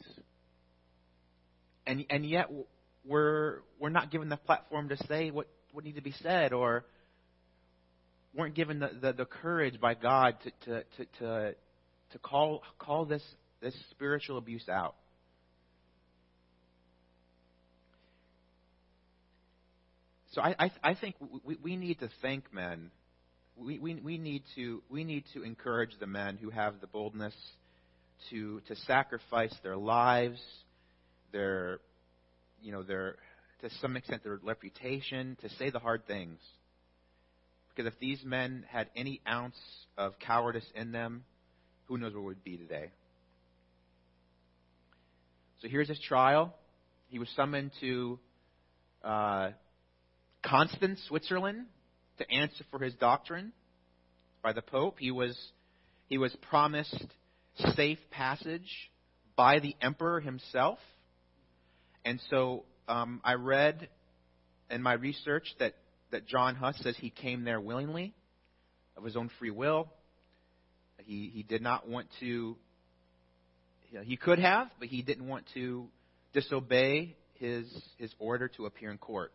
And, 1.86 2.06
and 2.10 2.25
yet 2.27 2.49
we're, 3.06 3.60
we're 3.80 3.89
not 3.89 4.10
given 4.10 4.30
the 4.30 4.38
platform 4.38 4.89
to 4.89 4.97
say 5.08 5.30
what, 5.30 5.47
what 5.71 5.86
needs 5.86 5.97
to 5.97 6.03
be 6.03 6.15
said 6.23 6.53
or 6.53 6.86
weren't 8.34 8.56
given 8.56 8.80
the, 8.80 8.89
the, 8.99 9.13
the 9.13 9.25
courage 9.25 9.80
by 9.80 9.93
God 9.93 10.38
to, 10.43 10.51
to, 10.65 10.84
to, 10.84 11.06
to, 11.19 11.56
to 12.13 12.19
call, 12.19 12.63
call 12.80 13.06
this, 13.06 13.23
this 13.62 13.75
spiritual 13.91 14.39
abuse 14.39 14.67
out. 14.67 14.95
So 20.38 20.43
I, 20.43 20.56
I, 20.60 20.71
I 20.84 20.93
think 20.93 21.15
we, 21.43 21.58
we 21.63 21.76
need 21.76 22.00
to 22.02 22.10
thank 22.21 22.54
men. 22.54 22.91
We, 23.58 23.80
we, 23.80 23.95
we, 23.95 24.19
need 24.19 24.43
to, 24.54 24.84
we 24.88 25.04
need 25.04 25.23
to 25.34 25.41
encourage 25.41 25.89
the 26.00 26.06
men 26.06 26.38
who 26.38 26.52
have 26.52 26.80
the 26.80 26.86
boldness 26.86 27.34
to 28.30 28.62
to 28.67 28.76
sacrifice 28.86 29.56
their 29.63 29.76
lives, 29.76 30.39
their 31.32 31.80
you 32.62 32.71
know 32.71 32.84
their 32.84 33.15
to 33.62 33.69
some 33.82 33.97
extent 33.97 34.23
their 34.23 34.39
reputation 34.43 35.38
to 35.41 35.50
say 35.58 35.71
the 35.71 35.80
hard 35.80 36.06
things. 36.06 36.38
Because 37.69 37.91
if 37.91 38.00
these 38.00 38.23
men 38.23 38.63
had 38.69 38.89
any 38.95 39.21
ounce 39.28 39.58
of 39.97 40.19
cowardice 40.19 40.69
in 40.76 40.91
them, 40.91 41.23
who 41.86 41.97
knows 41.97 42.13
where 42.13 42.21
we'd 42.21 42.43
be 42.43 42.58
today. 42.58 42.91
So 45.63 45.67
here's 45.67 45.88
his 45.88 46.00
trial. 46.00 46.54
He 47.10 47.17
was 47.17 47.30
summoned 47.36 47.71
to 47.82 48.19
uh, 49.04 49.50
Constance, 50.47 51.01
Switzerland, 51.07 51.65
to 52.19 52.31
answer 52.31 52.63
for 52.71 52.79
his 52.79 52.93
doctrine 52.95 53.51
by 54.41 54.53
the 54.53 54.62
Pope. 54.62 54.95
He 54.97 55.12
was 55.12 55.38
he 56.07 56.17
was 56.17 56.36
promised 56.49 57.05
safe 57.75 57.99
passage 58.12 58.89
by 59.36 59.60
the 59.60 59.75
emperor 59.81 60.19
himself. 60.19 60.79
And 62.05 62.21
so 62.29 62.63
um, 62.88 63.19
I 63.23 63.33
read 63.33 63.89
in 64.69 64.81
my 64.81 64.93
research 64.93 65.47
that, 65.60 65.73
that 66.12 66.27
John 66.27 66.55
Huss 66.55 66.77
says 66.81 66.95
he 66.97 67.10
came 67.10 67.43
there 67.43 67.60
willingly, 67.60 68.13
of 68.95 69.03
his 69.03 69.15
own 69.15 69.29
free 69.39 69.51
will. 69.51 69.89
He, 71.05 71.29
he 71.33 71.43
did 71.43 71.62
not 71.62 71.88
want 71.88 72.07
to, 72.21 72.55
he 74.03 74.17
could 74.17 74.39
have, 74.39 74.69
but 74.79 74.88
he 74.88 75.01
didn't 75.01 75.27
want 75.27 75.45
to 75.53 75.88
disobey 76.33 77.15
his, 77.36 77.65
his 77.97 78.13
order 78.19 78.47
to 78.49 78.65
appear 78.65 78.91
in 78.91 78.97
court. 78.97 79.31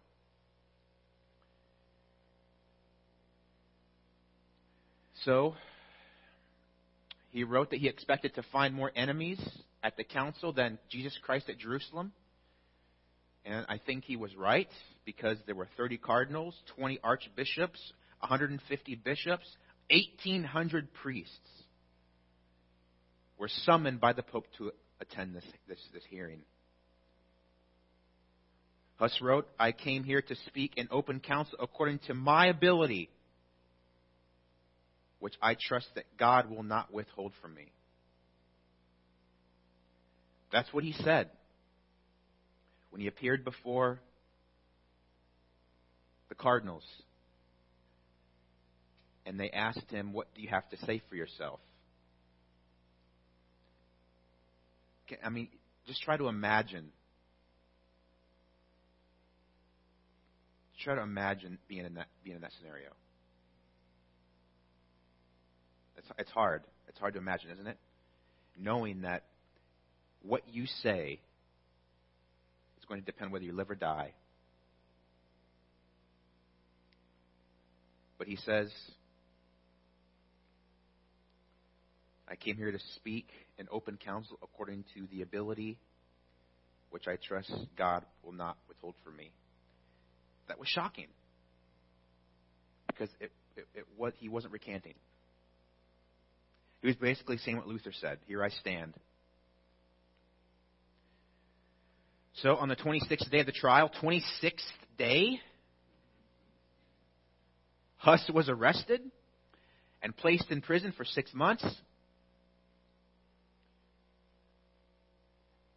So, 5.24 5.54
he 7.30 7.44
wrote 7.44 7.70
that 7.70 7.78
he 7.78 7.88
expected 7.88 8.34
to 8.34 8.42
find 8.52 8.74
more 8.74 8.90
enemies 8.94 9.40
at 9.82 9.96
the 9.96 10.04
council 10.04 10.52
than 10.52 10.78
Jesus 10.90 11.16
Christ 11.22 11.48
at 11.48 11.58
Jerusalem. 11.58 12.12
And 13.44 13.66
I 13.68 13.80
think 13.84 14.04
he 14.04 14.16
was 14.16 14.34
right 14.36 14.68
because 15.04 15.38
there 15.46 15.54
were 15.54 15.68
30 15.76 15.98
cardinals, 15.98 16.54
20 16.76 17.00
archbishops, 17.02 17.80
150 18.20 18.94
bishops, 18.96 19.46
1,800 19.90 20.92
priests 20.94 21.36
were 23.38 23.48
summoned 23.48 24.00
by 24.00 24.12
the 24.12 24.22
Pope 24.22 24.46
to 24.58 24.70
attend 25.00 25.34
this, 25.34 25.44
this, 25.68 25.78
this 25.92 26.04
hearing. 26.08 26.40
Huss 28.96 29.18
wrote, 29.20 29.48
I 29.58 29.72
came 29.72 30.04
here 30.04 30.22
to 30.22 30.36
speak 30.46 30.74
in 30.76 30.86
open 30.92 31.18
council 31.18 31.58
according 31.60 31.98
to 32.06 32.14
my 32.14 32.46
ability, 32.46 33.10
which 35.22 35.34
I 35.40 35.54
trust 35.54 35.86
that 35.94 36.04
God 36.18 36.50
will 36.50 36.64
not 36.64 36.92
withhold 36.92 37.32
from 37.40 37.54
me. 37.54 37.70
That's 40.50 40.72
what 40.72 40.82
he 40.82 40.92
said 41.04 41.30
when 42.90 43.00
he 43.00 43.06
appeared 43.06 43.44
before 43.44 44.00
the 46.28 46.34
cardinals. 46.34 46.82
And 49.24 49.38
they 49.38 49.48
asked 49.50 49.88
him, 49.92 50.12
What 50.12 50.26
do 50.34 50.42
you 50.42 50.48
have 50.48 50.68
to 50.70 50.76
say 50.86 51.00
for 51.08 51.14
yourself? 51.14 51.60
I 55.24 55.28
mean, 55.28 55.46
just 55.86 56.02
try 56.02 56.16
to 56.16 56.26
imagine. 56.26 56.88
Try 60.82 60.96
to 60.96 61.02
imagine 61.02 61.58
being 61.68 61.84
in 61.84 61.94
that 61.94 62.08
being 62.24 62.34
in 62.34 62.42
that 62.42 62.50
scenario. 62.58 62.90
It's 66.02 66.12
it's 66.18 66.30
hard. 66.30 66.62
It's 66.88 66.98
hard 66.98 67.14
to 67.14 67.20
imagine, 67.20 67.50
isn't 67.50 67.66
it? 67.66 67.78
Knowing 68.58 69.02
that 69.02 69.24
what 70.22 70.42
you 70.50 70.66
say 70.82 71.20
is 72.78 72.84
going 72.86 73.00
to 73.00 73.06
depend 73.06 73.32
whether 73.32 73.44
you 73.44 73.52
live 73.52 73.70
or 73.70 73.74
die. 73.74 74.12
But 78.18 78.28
he 78.28 78.36
says, 78.36 78.70
I 82.28 82.36
came 82.36 82.56
here 82.56 82.70
to 82.70 82.78
speak 82.96 83.28
in 83.58 83.66
open 83.70 83.98
council 84.02 84.38
according 84.42 84.84
to 84.94 85.06
the 85.10 85.22
ability 85.22 85.78
which 86.90 87.08
I 87.08 87.16
trust 87.16 87.52
God 87.76 88.04
will 88.22 88.32
not 88.32 88.58
withhold 88.68 88.94
from 89.02 89.16
me. 89.16 89.32
That 90.48 90.58
was 90.58 90.68
shocking. 90.68 91.08
Because 92.86 93.08
it, 93.18 93.32
it, 93.56 93.66
it 93.74 93.86
was, 93.96 94.12
he 94.18 94.28
wasn't 94.28 94.52
recanting. 94.52 94.94
He 96.82 96.88
was 96.88 96.96
basically 96.96 97.38
saying 97.38 97.56
what 97.56 97.68
Luther 97.68 97.92
said 97.98 98.18
Here 98.26 98.42
I 98.44 98.50
stand. 98.50 98.94
So 102.34 102.56
on 102.56 102.68
the 102.68 102.76
26th 102.76 103.30
day 103.30 103.40
of 103.40 103.46
the 103.46 103.52
trial, 103.52 103.90
26th 104.02 104.60
day, 104.98 105.38
Huss 107.98 108.28
was 108.32 108.48
arrested 108.48 109.00
and 110.02 110.16
placed 110.16 110.50
in 110.50 110.60
prison 110.60 110.92
for 110.96 111.04
six 111.04 111.32
months. 111.34 111.64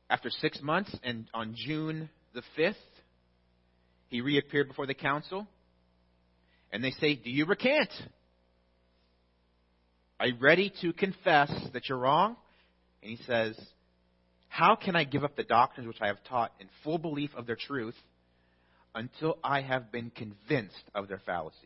After 0.09 0.29
six 0.29 0.61
months, 0.61 0.95
and 1.03 1.25
on 1.33 1.55
June 1.55 2.09
the 2.33 2.41
5th, 2.57 2.73
he 4.07 4.21
reappeared 4.21 4.69
before 4.69 4.87
the 4.87 4.93
council. 4.93 5.45
And 6.71 6.83
they 6.83 6.91
say, 6.91 7.15
Do 7.15 7.29
you 7.29 7.45
recant? 7.45 7.89
Are 10.19 10.27
you 10.27 10.35
ready 10.39 10.71
to 10.81 10.93
confess 10.93 11.51
that 11.73 11.89
you're 11.89 11.97
wrong? 11.97 12.37
And 13.01 13.11
he 13.11 13.23
says, 13.25 13.59
How 14.47 14.75
can 14.75 14.95
I 14.95 15.03
give 15.03 15.23
up 15.23 15.35
the 15.35 15.43
doctrines 15.43 15.87
which 15.87 16.01
I 16.01 16.07
have 16.07 16.23
taught 16.23 16.53
in 16.59 16.67
full 16.83 16.97
belief 16.97 17.31
of 17.35 17.45
their 17.45 17.57
truth 17.57 17.95
until 18.93 19.37
I 19.43 19.61
have 19.61 19.91
been 19.91 20.09
convinced 20.09 20.83
of 20.93 21.09
their 21.09 21.21
fallacy? 21.25 21.57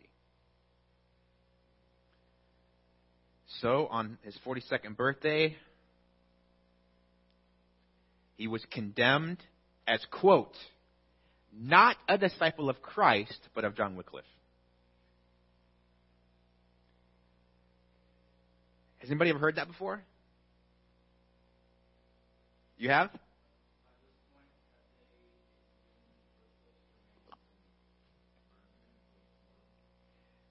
So, 3.62 3.88
on 3.88 4.18
his 4.24 4.36
42nd 4.46 4.96
birthday, 4.96 5.56
he 8.38 8.48
was 8.48 8.64
condemned 8.72 9.38
as, 9.88 10.00
quote, 10.12 10.56
not 11.56 11.98
a 12.08 12.18
disciple 12.18 12.70
of 12.70 12.82
Christ, 12.82 13.40
but 13.54 13.66
of 13.66 13.76
John 13.76 13.96
Wycliffe. 13.96 14.26
Has 19.00 19.10
anybody 19.10 19.30
ever 19.30 19.40
heard 19.40 19.56
that 19.56 19.68
before? 19.68 20.04
You 22.78 22.90
have? 22.90 23.10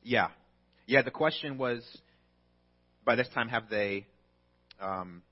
Yeah. 0.02 0.28
Yeah, 0.86 1.02
the 1.02 1.10
question 1.10 1.58
was 1.58 1.82
by 3.04 3.14
this 3.14 3.28
time, 3.34 3.48
have 3.48 3.70
they 3.70 4.06
um, 4.80 5.22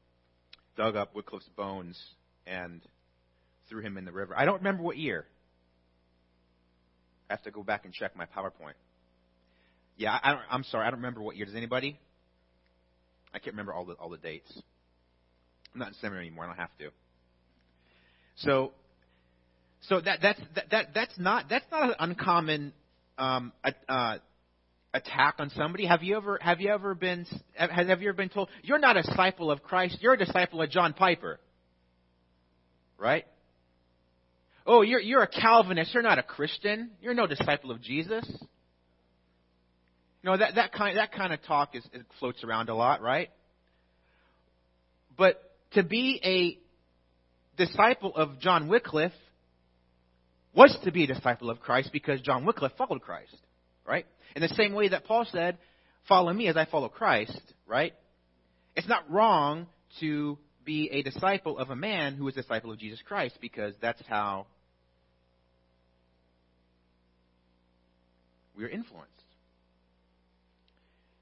dug 0.77 0.97
up 0.97 1.15
Wycliffe's 1.15 1.49
bones 1.57 2.01
and 2.47 2.81
threw 3.69 3.83
him 3.83 3.99
in 3.99 4.05
the 4.05 4.13
river. 4.13 4.35
I 4.37 4.45
don't 4.45 4.59
remember 4.59 4.83
what 4.83 4.97
year. 4.97 5.27
I 7.29 7.35
have 7.35 7.43
to 7.43 7.51
go 7.51 7.63
back 7.63 7.85
and 7.85 7.93
check 7.93 8.17
my 8.17 8.25
PowerPoint. 8.25 8.77
Yeah, 9.99 10.19
I 10.23 10.33
don't, 10.33 10.43
I'm 10.51 10.65
sorry, 10.65 10.87
I 10.87 10.91
don't 10.91 11.01
remember 11.01 11.21
what 11.21 11.37
year. 11.37 11.45
Does 11.45 11.55
anybody? 11.55 11.99
I 13.37 13.39
can't 13.39 13.55
remember 13.55 13.73
all 13.73 13.85
the 13.85 13.95
all 13.95 14.09
the 14.09 14.17
dates. 14.17 14.51
I'm 15.73 15.81
not 15.81 15.89
in 15.89 15.95
seminary 15.95 16.27
anymore. 16.27 16.45
I 16.45 16.49
don't 16.49 16.57
have 16.57 16.77
to. 16.79 16.89
So, 18.37 18.73
so 19.83 20.01
that 20.01 20.19
that's 20.21 20.41
that, 20.57 20.71
that 20.71 20.87
that's 20.95 21.19
not 21.19 21.49
that's 21.49 21.67
not 21.71 21.91
an 21.91 21.95
uncommon 22.01 22.73
um, 23.19 23.53
uh, 23.89 24.19
attack 24.93 25.37
on 25.39 25.51
somebody. 25.51 25.87
Have 25.87 26.03
you 26.03 26.17
ever 26.17 26.39
have 26.41 26.61
you 26.61 26.71
ever 26.71 26.95
been 26.95 27.27
have, 27.55 27.71
have 27.71 28.03
you 28.03 28.09
ever 28.09 28.17
been 28.17 28.31
told 28.31 28.49
you're 28.63 28.79
not 28.79 28.97
a 28.97 29.03
disciple 29.03 29.51
of 29.51 29.63
Christ? 29.63 29.99
You're 30.01 30.15
a 30.15 30.19
disciple 30.19 30.61
of 30.63 30.71
John 30.71 30.93
Piper 30.95 31.39
right? 32.99 33.27
Oh, 34.67 34.83
you're, 34.83 35.01
you're 35.01 35.23
a 35.23 35.29
Calvinist. 35.29 35.95
You're 35.95 36.03
not 36.03 36.19
a 36.19 36.23
Christian. 36.23 36.91
You're 37.01 37.15
no 37.15 37.27
disciple 37.27 37.71
of 37.71 37.81
Jesus. 37.81 38.27
Know, 40.27 40.37
that, 40.37 40.57
that, 40.57 40.73
kind, 40.73 40.99
that 40.99 41.13
kind 41.13 41.33
of 41.33 41.41
talk 41.45 41.77
is, 41.77 41.85
floats 42.19 42.43
around 42.43 42.69
a 42.69 42.75
lot, 42.75 43.01
right? 43.01 43.31
But 45.17 45.41
to 45.75 45.85
be 45.85 46.21
a 46.25 47.63
disciple 47.65 48.13
of 48.13 48.41
John 48.41 48.67
Wycliffe 48.67 49.13
was 50.53 50.77
to 50.83 50.91
be 50.91 51.05
a 51.05 51.07
disciple 51.07 51.49
of 51.49 51.61
Christ 51.61 51.91
because 51.93 52.21
John 52.23 52.45
Wycliffe 52.45 52.73
followed 52.77 53.03
Christ, 53.03 53.37
right? 53.87 54.05
In 54.35 54.43
the 54.43 54.49
same 54.49 54.75
way 54.75 54.89
that 54.89 55.05
Paul 55.05 55.29
said, 55.31 55.59
follow 56.09 56.33
me 56.33 56.49
as 56.49 56.57
I 56.57 56.65
follow 56.65 56.89
Christ, 56.89 57.41
right? 57.65 57.93
It's 58.75 58.89
not 58.89 59.09
wrong 59.09 59.69
to 60.01 60.39
be 60.65 60.91
a 60.91 61.03
disciple 61.03 61.57
of 61.57 61.71
a 61.71 61.77
man 61.77 62.17
who 62.17 62.27
is 62.27 62.37
a 62.37 62.43
disciple 62.43 62.73
of 62.73 62.81
Jesus 62.81 63.01
Christ 63.07 63.39
because 63.41 63.75
that's 63.81 64.03
how 64.09 64.49
we 68.57 68.65
are 68.65 68.69
influenced. 68.69 69.16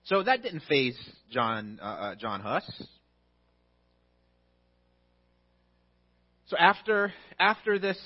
So 0.05 0.23
that 0.23 0.43
didn't 0.43 0.63
faze 0.69 0.99
John 1.31 1.79
uh, 1.83 1.85
uh, 1.85 2.15
John 2.17 2.41
Huss. 2.41 2.65
So 6.47 6.57
after 6.59 7.13
after 7.39 7.79
this 7.79 7.99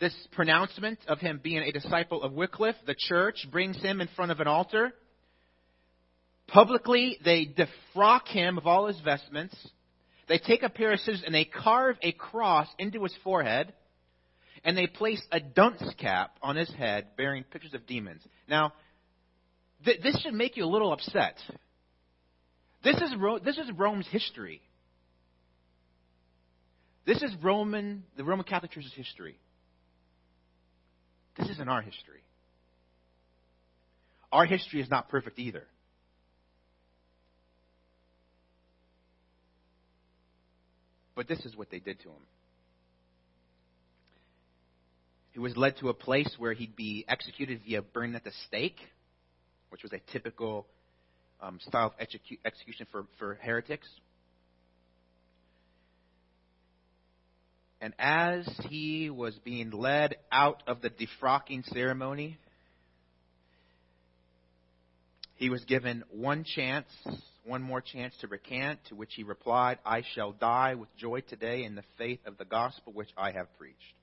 this 0.00 0.14
pronouncement 0.32 0.98
of 1.06 1.20
him 1.20 1.40
being 1.42 1.62
a 1.62 1.72
disciple 1.72 2.22
of 2.22 2.32
Wycliffe, 2.32 2.76
the 2.86 2.96
church 2.96 3.46
brings 3.50 3.80
him 3.80 4.00
in 4.00 4.08
front 4.16 4.32
of 4.32 4.40
an 4.40 4.48
altar. 4.48 4.92
Publicly, 6.48 7.18
they 7.24 7.46
defrock 7.46 8.26
him 8.26 8.58
of 8.58 8.66
all 8.66 8.88
his 8.88 9.00
vestments 9.00 9.56
they 10.28 10.38
take 10.38 10.62
a 10.62 10.70
pair 10.70 10.92
of 10.92 11.00
scissors 11.00 11.22
and 11.24 11.34
they 11.34 11.44
carve 11.44 11.96
a 12.02 12.12
cross 12.12 12.68
into 12.78 13.02
his 13.02 13.14
forehead, 13.22 13.72
and 14.64 14.76
they 14.78 14.86
place 14.86 15.22
a 15.32 15.40
dunce 15.40 15.82
cap 15.98 16.36
on 16.40 16.56
his 16.56 16.72
head 16.72 17.08
bearing 17.16 17.44
pictures 17.44 17.74
of 17.74 17.86
demons. 17.86 18.22
Now, 18.48 18.72
th- 19.84 20.00
this 20.02 20.20
should 20.20 20.34
make 20.34 20.56
you 20.56 20.64
a 20.64 20.66
little 20.66 20.92
upset. 20.92 21.36
This 22.84 22.96
is, 22.96 23.14
Ro- 23.16 23.38
this 23.38 23.58
is 23.58 23.70
Rome's 23.76 24.06
history. 24.08 24.60
This 27.06 27.22
is 27.22 27.32
Roman, 27.42 28.04
the 28.16 28.24
Roman 28.24 28.44
Catholic 28.44 28.72
Church's 28.72 28.92
history. 28.94 29.36
This 31.38 31.48
isn't 31.48 31.68
our 31.68 31.82
history. 31.82 32.20
Our 34.30 34.44
history 34.44 34.80
is 34.80 34.90
not 34.90 35.08
perfect 35.08 35.38
either. 35.38 35.64
But 41.14 41.28
this 41.28 41.44
is 41.44 41.56
what 41.56 41.70
they 41.70 41.78
did 41.78 42.00
to 42.00 42.08
him. 42.08 42.22
he 45.32 45.38
was 45.38 45.56
led 45.56 45.76
to 45.78 45.88
a 45.88 45.94
place 45.94 46.34
where 46.38 46.52
he'd 46.52 46.76
be 46.76 47.04
executed 47.08 47.60
via 47.64 47.82
burning 47.82 48.14
at 48.14 48.24
the 48.24 48.32
stake, 48.46 48.76
which 49.72 49.82
was 49.82 49.92
a 49.92 50.00
typical 50.12 50.66
um, 51.40 51.58
style 51.66 51.86
of 51.86 52.06
execu- 52.06 52.38
execution 52.44 52.86
for, 52.92 53.06
for 53.18 53.38
heretics. 53.40 53.88
And 57.80 57.94
as 57.98 58.48
he 58.68 59.10
was 59.10 59.34
being 59.42 59.70
led 59.70 60.16
out 60.30 60.62
of 60.68 60.82
the 60.82 60.90
defrocking 60.90 61.64
ceremony, 61.72 62.38
he 65.34 65.48
was 65.48 65.64
given 65.64 66.04
one 66.10 66.44
chance, 66.44 66.86
one 67.44 67.62
more 67.62 67.80
chance 67.80 68.14
to 68.20 68.28
recant, 68.28 68.78
to 68.90 68.94
which 68.94 69.14
he 69.16 69.24
replied, 69.24 69.78
I 69.84 70.04
shall 70.14 70.30
die 70.30 70.74
with 70.74 70.94
joy 70.96 71.22
today 71.22 71.64
in 71.64 71.74
the 71.74 71.82
faith 71.98 72.20
of 72.26 72.38
the 72.38 72.44
gospel 72.44 72.92
which 72.92 73.10
I 73.16 73.32
have 73.32 73.48
preached. 73.58 73.96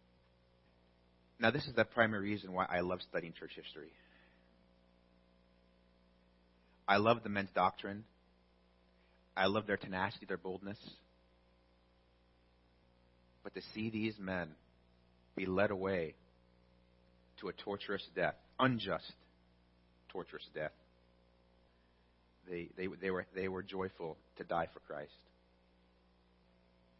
Now, 1.39 1.51
this 1.51 1.65
is 1.67 1.73
the 1.75 1.85
primary 1.85 2.31
reason 2.31 2.51
why 2.51 2.65
I 2.69 2.81
love 2.81 2.99
studying 3.07 3.31
church 3.39 3.51
history. 3.55 3.93
I 6.89 6.97
love 6.97 7.21
the 7.21 7.29
men's 7.29 7.51
doctrine. 7.53 8.03
I 9.37 9.45
love 9.45 9.67
their 9.67 9.77
tenacity, 9.77 10.25
their 10.25 10.37
boldness. 10.37 10.79
But 13.43 13.53
to 13.53 13.61
see 13.75 13.91
these 13.91 14.15
men 14.19 14.49
be 15.35 15.45
led 15.45 15.69
away 15.69 16.15
to 17.41 17.47
a 17.47 17.53
torturous 17.53 18.03
death, 18.15 18.33
unjust, 18.59 19.13
torturous 20.09 20.43
death, 20.55 20.71
they, 22.49 22.69
they, 22.75 22.87
they, 22.99 23.11
were, 23.11 23.27
they 23.35 23.47
were 23.47 23.61
joyful 23.61 24.17
to 24.37 24.43
die 24.43 24.67
for 24.73 24.79
Christ. 24.79 25.11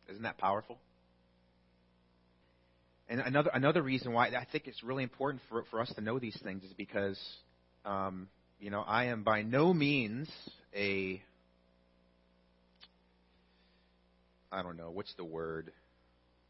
Isn't 0.08 0.22
that 0.22 0.38
powerful? 0.38 0.78
And 3.10 3.20
another, 3.22 3.50
another 3.52 3.82
reason 3.82 4.14
why 4.14 4.28
I 4.28 4.46
think 4.52 4.68
it's 4.68 4.84
really 4.84 5.02
important 5.02 5.42
for, 5.50 5.64
for 5.72 5.82
us 5.82 5.92
to 5.96 6.02
know 6.02 6.20
these 6.20 6.40
things 6.44 6.64
is 6.64 6.74
because, 6.74 7.20
um, 7.86 8.28
you 8.60 8.70
know, 8.70 8.82
I 8.82 9.06
am 9.06 9.24
by 9.24 9.42
no 9.42 9.74
means 9.74 10.30
a, 10.76 11.22
I 14.52 14.62
don't 14.62 14.78
know, 14.78 14.92
what's 14.92 15.14
the 15.16 15.24
word? 15.24 15.72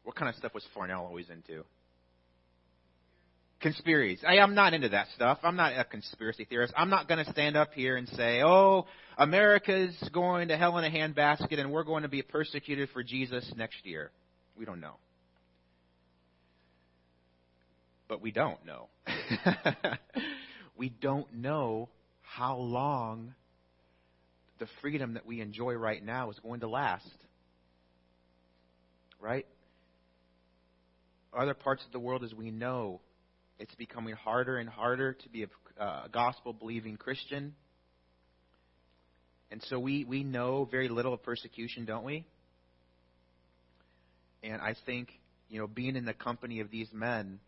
What 0.02 0.16
kind 0.16 0.28
of 0.28 0.34
stuff 0.34 0.52
was 0.54 0.64
Farnell 0.74 1.04
always 1.04 1.26
into? 1.30 1.64
Conspiracies. 3.60 4.24
I, 4.26 4.36
am 4.36 4.54
not 4.54 4.72
into 4.74 4.88
that 4.88 5.06
stuff. 5.14 5.38
I'm 5.42 5.54
not 5.54 5.78
a 5.78 5.84
conspiracy 5.84 6.46
theorist. 6.46 6.72
I'm 6.76 6.88
not 6.88 7.06
going 7.06 7.24
to 7.24 7.30
stand 7.30 7.56
up 7.56 7.74
here 7.74 7.96
and 7.96 8.08
say, 8.08 8.42
oh, 8.42 8.86
America's 9.18 9.94
going 10.12 10.48
to 10.48 10.56
hell 10.56 10.78
in 10.78 10.84
a 10.84 10.90
handbasket 10.90 11.60
and 11.60 11.70
we're 11.70 11.84
going 11.84 12.02
to 12.02 12.08
be 12.08 12.22
persecuted 12.22 12.88
for 12.92 13.02
Jesus 13.02 13.52
next 13.56 13.84
year. 13.84 14.10
We 14.56 14.64
don't 14.64 14.80
know. 14.80 14.94
But 18.08 18.22
we 18.22 18.32
don't 18.32 18.58
know. 18.64 18.88
we 20.76 20.88
don't 20.88 21.32
know 21.34 21.90
how 22.36 22.56
long 22.56 23.34
the 24.60 24.66
freedom 24.80 25.14
that 25.14 25.26
we 25.26 25.40
enjoy 25.40 25.74
right 25.74 26.04
now 26.04 26.30
is 26.30 26.38
going 26.38 26.60
to 26.60 26.68
last. 26.68 27.04
Right? 29.20 29.46
Other 31.36 31.54
parts 31.54 31.84
of 31.84 31.92
the 31.92 31.98
world, 31.98 32.22
as 32.22 32.32
we 32.32 32.52
know, 32.52 33.00
it's 33.58 33.74
becoming 33.74 34.14
harder 34.14 34.58
and 34.58 34.68
harder 34.68 35.14
to 35.14 35.28
be 35.28 35.44
a 35.44 35.82
uh, 35.82 36.06
gospel 36.08 36.52
believing 36.52 36.96
Christian. 36.96 37.54
And 39.50 39.60
so 39.68 39.80
we, 39.80 40.04
we 40.04 40.22
know 40.22 40.68
very 40.70 40.88
little 40.88 41.12
of 41.12 41.22
persecution, 41.24 41.84
don't 41.84 42.04
we? 42.04 42.24
And 44.44 44.62
I 44.62 44.76
think, 44.86 45.08
you 45.48 45.58
know, 45.58 45.66
being 45.66 45.96
in 45.96 46.04
the 46.04 46.14
company 46.14 46.60
of 46.60 46.70
these 46.70 46.88
men 46.92 47.40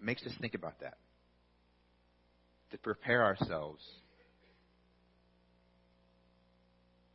makes 0.00 0.22
us 0.22 0.32
think 0.40 0.54
about 0.54 0.80
that. 0.80 0.94
To 2.72 2.78
prepare 2.78 3.22
ourselves 3.22 3.82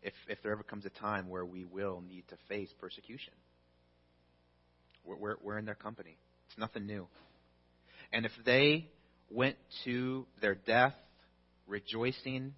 if, 0.08 0.14
if 0.30 0.38
there 0.42 0.52
ever 0.52 0.64
comes 0.64 0.86
a 0.86 0.90
time 0.90 1.30
where 1.30 1.46
we 1.46 1.66
will 1.66 2.02
need 2.08 2.24
to 2.30 2.36
face 2.48 2.70
persecution. 2.80 3.34
We're, 5.04 5.18
we're, 5.18 5.36
we're 5.42 5.58
in 5.58 5.66
their 5.66 5.76
company. 5.76 6.18
It's 6.48 6.58
nothing 6.58 6.86
new. 6.86 7.08
And 8.14 8.26
if 8.26 8.32
they 8.46 8.88
went 9.30 9.58
to 9.84 10.26
their 10.42 10.56
death 10.56 10.94
rejoicing, 11.68 12.54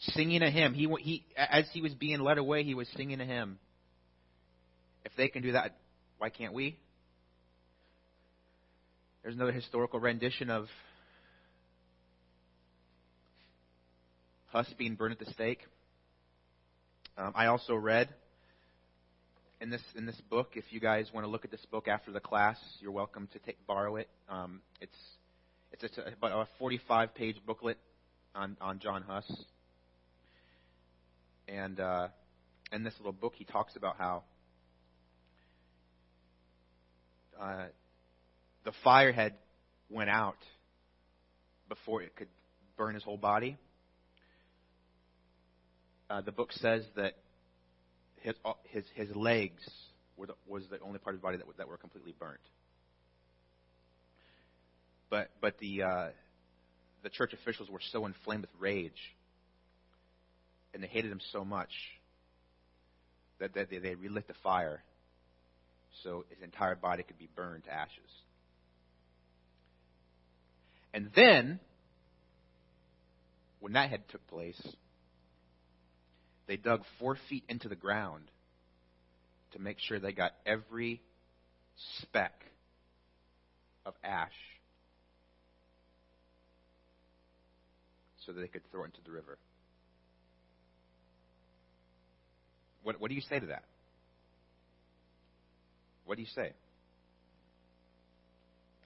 singing 0.00 0.42
a 0.42 0.50
hymn, 0.50 0.74
he, 0.74 0.86
he, 1.00 1.24
as 1.36 1.64
he 1.72 1.80
was 1.80 1.94
being 1.94 2.20
led 2.20 2.36
away, 2.36 2.64
he 2.64 2.74
was 2.74 2.88
singing 2.96 3.20
a 3.20 3.24
hymn. 3.24 3.58
If 5.04 5.12
they 5.16 5.28
can 5.28 5.42
do 5.42 5.52
that, 5.52 5.76
why 6.18 6.28
can't 6.28 6.52
we? 6.52 6.78
There's 9.22 9.34
another 9.34 9.52
historical 9.52 10.00
rendition 10.00 10.50
of 10.50 10.66
Huss 14.54 14.72
being 14.78 14.94
burned 14.94 15.10
at 15.10 15.18
the 15.18 15.32
stake. 15.32 15.66
Um, 17.18 17.32
I 17.34 17.46
also 17.46 17.74
read 17.74 18.08
in 19.60 19.68
this 19.68 19.82
in 19.96 20.06
this 20.06 20.20
book. 20.30 20.52
If 20.54 20.62
you 20.70 20.78
guys 20.78 21.10
want 21.12 21.26
to 21.26 21.28
look 21.28 21.44
at 21.44 21.50
this 21.50 21.66
book 21.72 21.88
after 21.88 22.12
the 22.12 22.20
class, 22.20 22.56
you're 22.78 22.92
welcome 22.92 23.28
to 23.32 23.40
take 23.40 23.56
borrow 23.66 23.96
it. 23.96 24.08
Um, 24.28 24.60
it's 24.80 24.96
it's 25.72 25.98
a, 25.98 26.12
about 26.12 26.46
a 26.46 26.48
45 26.60 27.16
page 27.16 27.34
booklet 27.44 27.78
on 28.32 28.56
on 28.60 28.78
John 28.78 29.02
Huss, 29.02 29.28
and 31.48 31.80
uh, 31.80 32.08
in 32.70 32.84
this 32.84 32.94
little 32.98 33.12
book 33.12 33.32
he 33.36 33.44
talks 33.44 33.74
about 33.74 33.96
how 33.98 34.22
uh, 37.40 37.64
the 38.64 38.72
fire 38.84 39.10
had 39.10 39.34
went 39.90 40.10
out 40.10 40.38
before 41.68 42.02
it 42.02 42.14
could 42.14 42.28
burn 42.76 42.94
his 42.94 43.02
whole 43.02 43.16
body. 43.16 43.58
Uh, 46.10 46.20
the 46.20 46.32
book 46.32 46.52
says 46.52 46.84
that 46.96 47.14
his, 48.20 48.34
uh, 48.44 48.52
his, 48.64 48.84
his 48.94 49.14
legs 49.16 49.62
were 50.16 50.26
the, 50.26 50.34
was 50.46 50.62
the 50.70 50.78
only 50.80 50.98
part 50.98 51.14
of 51.14 51.20
his 51.20 51.22
body 51.22 51.36
that, 51.38 51.46
that 51.56 51.68
were 51.68 51.76
completely 51.76 52.14
burnt. 52.18 52.40
But, 55.10 55.30
but 55.40 55.58
the, 55.58 55.82
uh, 55.82 56.08
the 57.02 57.08
church 57.08 57.32
officials 57.32 57.70
were 57.70 57.80
so 57.92 58.06
inflamed 58.06 58.42
with 58.42 58.50
rage, 58.60 58.92
and 60.72 60.82
they 60.82 60.86
hated 60.86 61.10
him 61.10 61.20
so 61.32 61.44
much 61.44 61.70
that, 63.38 63.54
that 63.54 63.70
they, 63.70 63.78
they 63.78 63.94
relit 63.94 64.26
the 64.26 64.34
fire 64.42 64.82
so 66.02 66.24
his 66.30 66.42
entire 66.42 66.74
body 66.74 67.02
could 67.02 67.18
be 67.18 67.28
burned 67.34 67.64
to 67.64 67.72
ashes. 67.72 68.10
And 70.92 71.10
then, 71.14 71.60
when 73.60 73.72
that 73.72 73.90
had 73.90 74.08
took 74.08 74.26
place, 74.28 74.60
they 76.46 76.56
dug 76.56 76.82
four 76.98 77.16
feet 77.28 77.44
into 77.48 77.68
the 77.68 77.76
ground 77.76 78.24
to 79.52 79.58
make 79.58 79.78
sure 79.78 79.98
they 79.98 80.12
got 80.12 80.32
every 80.44 81.00
speck 82.00 82.32
of 83.86 83.94
ash 84.02 84.32
so 88.26 88.32
that 88.32 88.40
they 88.40 88.48
could 88.48 88.62
throw 88.70 88.82
it 88.82 88.86
into 88.86 89.00
the 89.04 89.10
river. 89.10 89.38
What, 92.82 93.00
what 93.00 93.08
do 93.08 93.14
you 93.14 93.22
say 93.22 93.38
to 93.38 93.46
that? 93.46 93.64
What 96.04 96.16
do 96.16 96.22
you 96.22 96.28
say? 96.34 96.52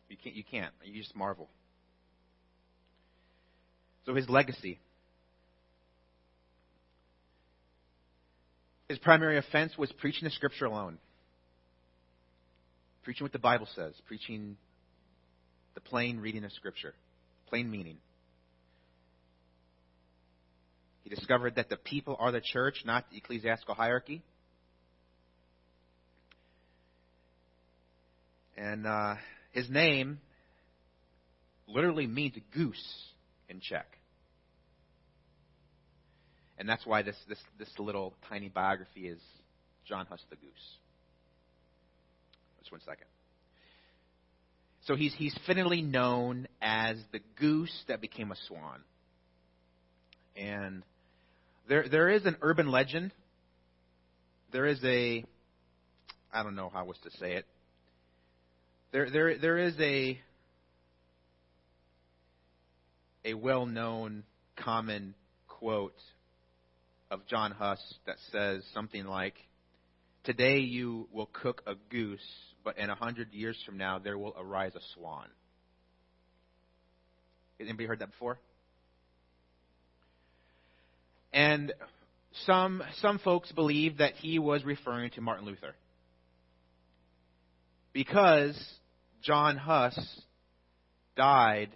You 0.08 0.16
can't. 0.22 0.36
You 0.36 0.44
can't. 0.44 0.72
You 0.84 1.02
just 1.02 1.14
marvel. 1.14 1.48
So 4.06 4.14
his 4.14 4.28
legacy. 4.28 4.78
His 8.88 8.98
primary 8.98 9.36
offense 9.36 9.76
was 9.76 9.92
preaching 9.92 10.24
the 10.24 10.30
scripture 10.30 10.64
alone. 10.64 10.98
Preaching 13.04 13.24
what 13.24 13.32
the 13.32 13.38
Bible 13.38 13.68
says, 13.74 13.94
preaching 14.06 14.56
the 15.74 15.80
plain 15.80 16.18
reading 16.20 16.44
of 16.44 16.52
scripture, 16.52 16.94
plain 17.48 17.70
meaning. 17.70 17.98
He 21.04 21.10
discovered 21.10 21.56
that 21.56 21.68
the 21.68 21.76
people 21.76 22.16
are 22.18 22.32
the 22.32 22.40
church, 22.40 22.82
not 22.84 23.04
the 23.10 23.18
ecclesiastical 23.18 23.74
hierarchy. 23.74 24.22
And 28.56 28.86
uh, 28.86 29.14
his 29.52 29.70
name 29.70 30.18
literally 31.66 32.06
means 32.06 32.34
goose 32.54 33.12
in 33.48 33.60
Czech. 33.60 33.97
And 36.58 36.68
that's 36.68 36.84
why 36.84 37.02
this, 37.02 37.16
this, 37.28 37.38
this 37.58 37.70
little 37.78 38.14
tiny 38.28 38.48
biography 38.48 39.06
is 39.08 39.20
John 39.86 40.06
Huss 40.06 40.20
the 40.28 40.36
Goose. 40.36 40.76
Just 42.58 42.72
one 42.72 42.80
second. 42.80 43.06
So 44.84 44.96
he's, 44.96 45.14
he's 45.14 45.36
fittingly 45.46 45.82
known 45.82 46.48
as 46.60 46.96
the 47.12 47.20
goose 47.38 47.84
that 47.88 48.00
became 48.00 48.32
a 48.32 48.36
swan. 48.48 48.80
And 50.36 50.82
there, 51.68 51.88
there 51.88 52.08
is 52.08 52.26
an 52.26 52.36
urban 52.42 52.70
legend. 52.70 53.12
There 54.52 54.66
is 54.66 54.82
a, 54.82 55.24
I 56.32 56.42
don't 56.42 56.56
know 56.56 56.70
how 56.72 56.80
I 56.80 56.82
was 56.82 56.96
to 57.04 57.10
say 57.18 57.34
it. 57.34 57.46
There, 58.92 59.10
there, 59.10 59.38
there 59.38 59.58
is 59.58 59.74
a 59.78 60.18
a 63.24 63.34
well-known 63.34 64.22
common 64.56 65.14
quote 65.48 65.92
of 67.10 67.26
John 67.26 67.52
Huss 67.52 67.80
that 68.06 68.16
says 68.30 68.64
something 68.74 69.06
like, 69.06 69.34
"Today 70.24 70.58
you 70.58 71.08
will 71.10 71.26
cook 71.26 71.62
a 71.66 71.74
goose, 71.74 72.54
but 72.64 72.78
in 72.78 72.90
a 72.90 72.94
hundred 72.94 73.32
years 73.32 73.60
from 73.64 73.78
now 73.78 73.98
there 73.98 74.18
will 74.18 74.34
arise 74.36 74.74
a 74.74 74.80
swan." 74.94 75.28
Anybody 77.60 77.86
heard 77.86 78.00
that 78.00 78.10
before? 78.10 78.38
And 81.32 81.72
some 82.46 82.82
some 83.00 83.18
folks 83.18 83.50
believe 83.52 83.98
that 83.98 84.14
he 84.14 84.38
was 84.38 84.64
referring 84.64 85.10
to 85.12 85.20
Martin 85.20 85.44
Luther 85.44 85.74
because 87.92 88.56
John 89.22 89.56
Huss 89.56 89.98
died 91.16 91.70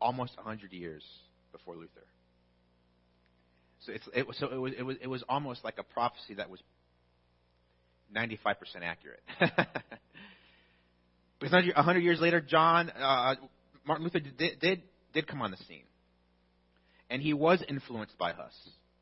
almost 0.00 0.36
100 0.36 0.72
years 0.72 1.04
before 1.52 1.74
Luther. 1.76 2.04
So, 3.80 3.92
it, 4.14 4.26
was, 4.26 4.36
so 4.38 4.48
it, 4.48 4.56
was, 4.56 4.72
it, 4.76 4.82
was, 4.82 4.96
it 5.02 5.06
was 5.06 5.24
almost 5.28 5.64
like 5.64 5.78
a 5.78 5.82
prophecy 5.82 6.34
that 6.34 6.50
was 6.50 6.60
95% 8.14 8.54
accurate. 8.82 9.22
because 11.40 11.52
100 11.74 12.00
years 12.00 12.20
later, 12.20 12.40
John, 12.40 12.90
uh, 12.90 13.36
Martin 13.86 14.04
Luther 14.04 14.20
did, 14.20 14.60
did, 14.60 14.82
did 15.12 15.26
come 15.26 15.42
on 15.42 15.50
the 15.50 15.56
scene. 15.68 15.84
And 17.10 17.22
he 17.22 17.32
was 17.32 17.62
influenced 17.68 18.18
by 18.18 18.32
Huss. 18.32 18.52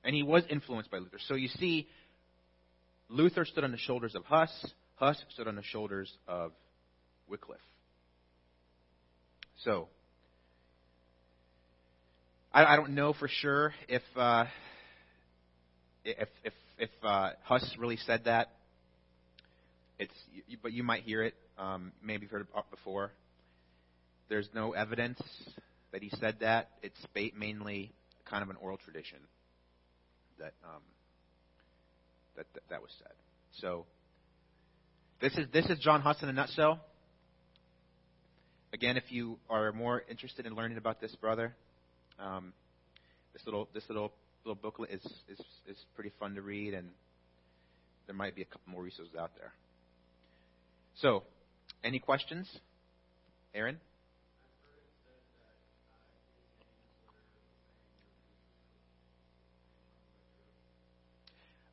And 0.05 0.15
he 0.15 0.23
was 0.23 0.45
influenced 0.49 0.91
by 0.91 0.99
Luther. 0.99 1.19
So 1.27 1.35
you 1.35 1.49
see, 1.49 1.89
Luther 3.09 3.45
stood 3.45 3.65
on 3.65 3.73
the 3.73 3.79
shoulders 3.79 4.15
of 4.15 4.25
Huss. 4.25 4.51
Huss 4.97 5.21
stood 5.31 5.49
on 5.49 5.57
the 5.57 5.63
shoulders 5.63 6.13
of 6.29 6.53
Wycliffe. 7.29 7.59
So, 9.65 9.89
I, 12.57 12.73
I 12.73 12.77
don't 12.77 12.95
know 12.95 13.13
for 13.13 13.29
sure 13.29 13.75
if 13.87 14.01
uh, 14.17 14.47
if 16.07 16.29
if 16.43 16.55
if 16.79 16.89
uh, 17.03 17.33
Huss 17.45 17.77
really 17.79 17.99
said 17.99 18.25
that. 18.25 18.49
It's 19.99 20.15
but 20.63 20.73
you 20.73 20.83
might 20.83 21.03
hear 21.03 21.23
it. 21.23 21.35
Um, 21.59 21.93
maybe 22.03 22.23
you've 22.23 22.31
heard 22.31 22.41
it 22.41 22.49
before. 22.71 23.13
There's 24.31 24.49
no 24.55 24.73
evidence 24.73 25.21
that 25.93 26.03
he 26.03 26.09
said 26.19 26.37
that. 26.41 26.71
It's 26.83 26.97
mainly 27.39 27.93
kind 28.25 28.43
of 28.43 28.49
an 28.49 28.57
oral 28.57 28.79
tradition 28.79 29.19
that 30.39 30.55
um, 30.65 30.81
that, 32.39 32.47
that 32.55 32.63
that 32.71 32.81
was 32.81 32.91
said. 33.01 33.13
So 33.61 33.85
this 35.21 35.37
is 35.37 35.47
this 35.53 35.67
is 35.67 35.79
John 35.81 36.01
Huss 36.01 36.23
in 36.23 36.31
a 36.31 36.33
nutshell. 36.33 36.81
Again, 38.73 38.97
if 38.97 39.13
you 39.13 39.39
are 39.51 39.73
more 39.73 40.03
interested 40.09 40.47
in 40.47 40.55
learning 40.55 40.79
about 40.79 41.03
this 41.03 41.15
brother, 41.17 41.55
um, 42.19 42.53
this 43.33 43.43
little 43.45 43.69
this 43.75 43.85
little 43.89 44.13
little 44.45 44.55
booklet 44.61 44.91
is, 44.91 45.05
is 45.29 45.41
is 45.69 45.77
pretty 45.95 46.13
fun 46.19 46.35
to 46.35 46.43
read, 46.43 46.75
and 46.75 46.89
there 48.07 48.15
might 48.15 48.35
be 48.35 48.43
a 48.43 48.47
couple 48.47 48.73
more 48.73 48.83
resources 48.83 49.15
out 49.19 49.33
there. 49.37 49.53
So, 50.97 51.25
any 51.85 51.99
questions, 51.99 52.49
Aaron? 53.55 53.79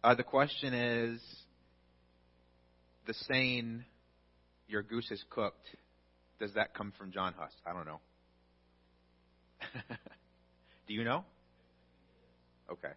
Uh, 0.03 0.15
the 0.15 0.23
question 0.23 0.73
is 0.73 1.21
the 3.07 3.13
saying, 3.29 3.85
your 4.67 4.83
goose 4.83 5.09
is 5.11 5.23
cooked, 5.29 5.69
does 6.39 6.53
that 6.55 6.73
come 6.73 6.91
from 6.97 7.11
John 7.11 7.33
Huss? 7.37 7.53
I 7.65 7.71
don't 7.71 7.85
know. 7.85 7.99
Do 10.93 10.99
you 10.99 11.05
know? 11.05 11.25
Okay. 12.71 12.91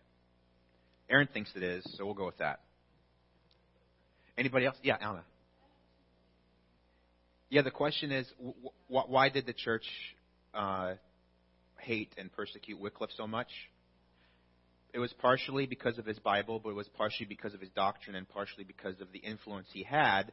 Aaron 1.08 1.28
thinks 1.32 1.50
it 1.56 1.62
is, 1.62 1.82
so 1.96 2.04
we'll 2.04 2.12
go 2.12 2.26
with 2.26 2.36
that. 2.36 2.60
Anybody 4.36 4.66
else? 4.66 4.76
Yeah, 4.82 4.96
Anna. 5.00 5.24
Yeah, 7.48 7.62
the 7.62 7.70
question 7.70 8.12
is, 8.12 8.30
why 8.88 9.30
did 9.30 9.46
the 9.46 9.54
church 9.54 9.86
uh, 10.52 10.96
hate 11.78 12.12
and 12.18 12.30
persecute 12.30 12.78
Wycliffe 12.78 13.12
so 13.16 13.26
much? 13.26 13.48
It 14.92 14.98
was 14.98 15.14
partially 15.14 15.64
because 15.64 15.96
of 15.96 16.04
his 16.04 16.18
Bible, 16.18 16.60
but 16.62 16.68
it 16.68 16.76
was 16.76 16.88
partially 16.98 17.24
because 17.24 17.54
of 17.54 17.62
his 17.62 17.70
doctrine 17.70 18.14
and 18.14 18.28
partially 18.28 18.64
because 18.64 19.00
of 19.00 19.10
the 19.12 19.20
influence 19.20 19.68
he 19.72 19.84
had 19.84 20.32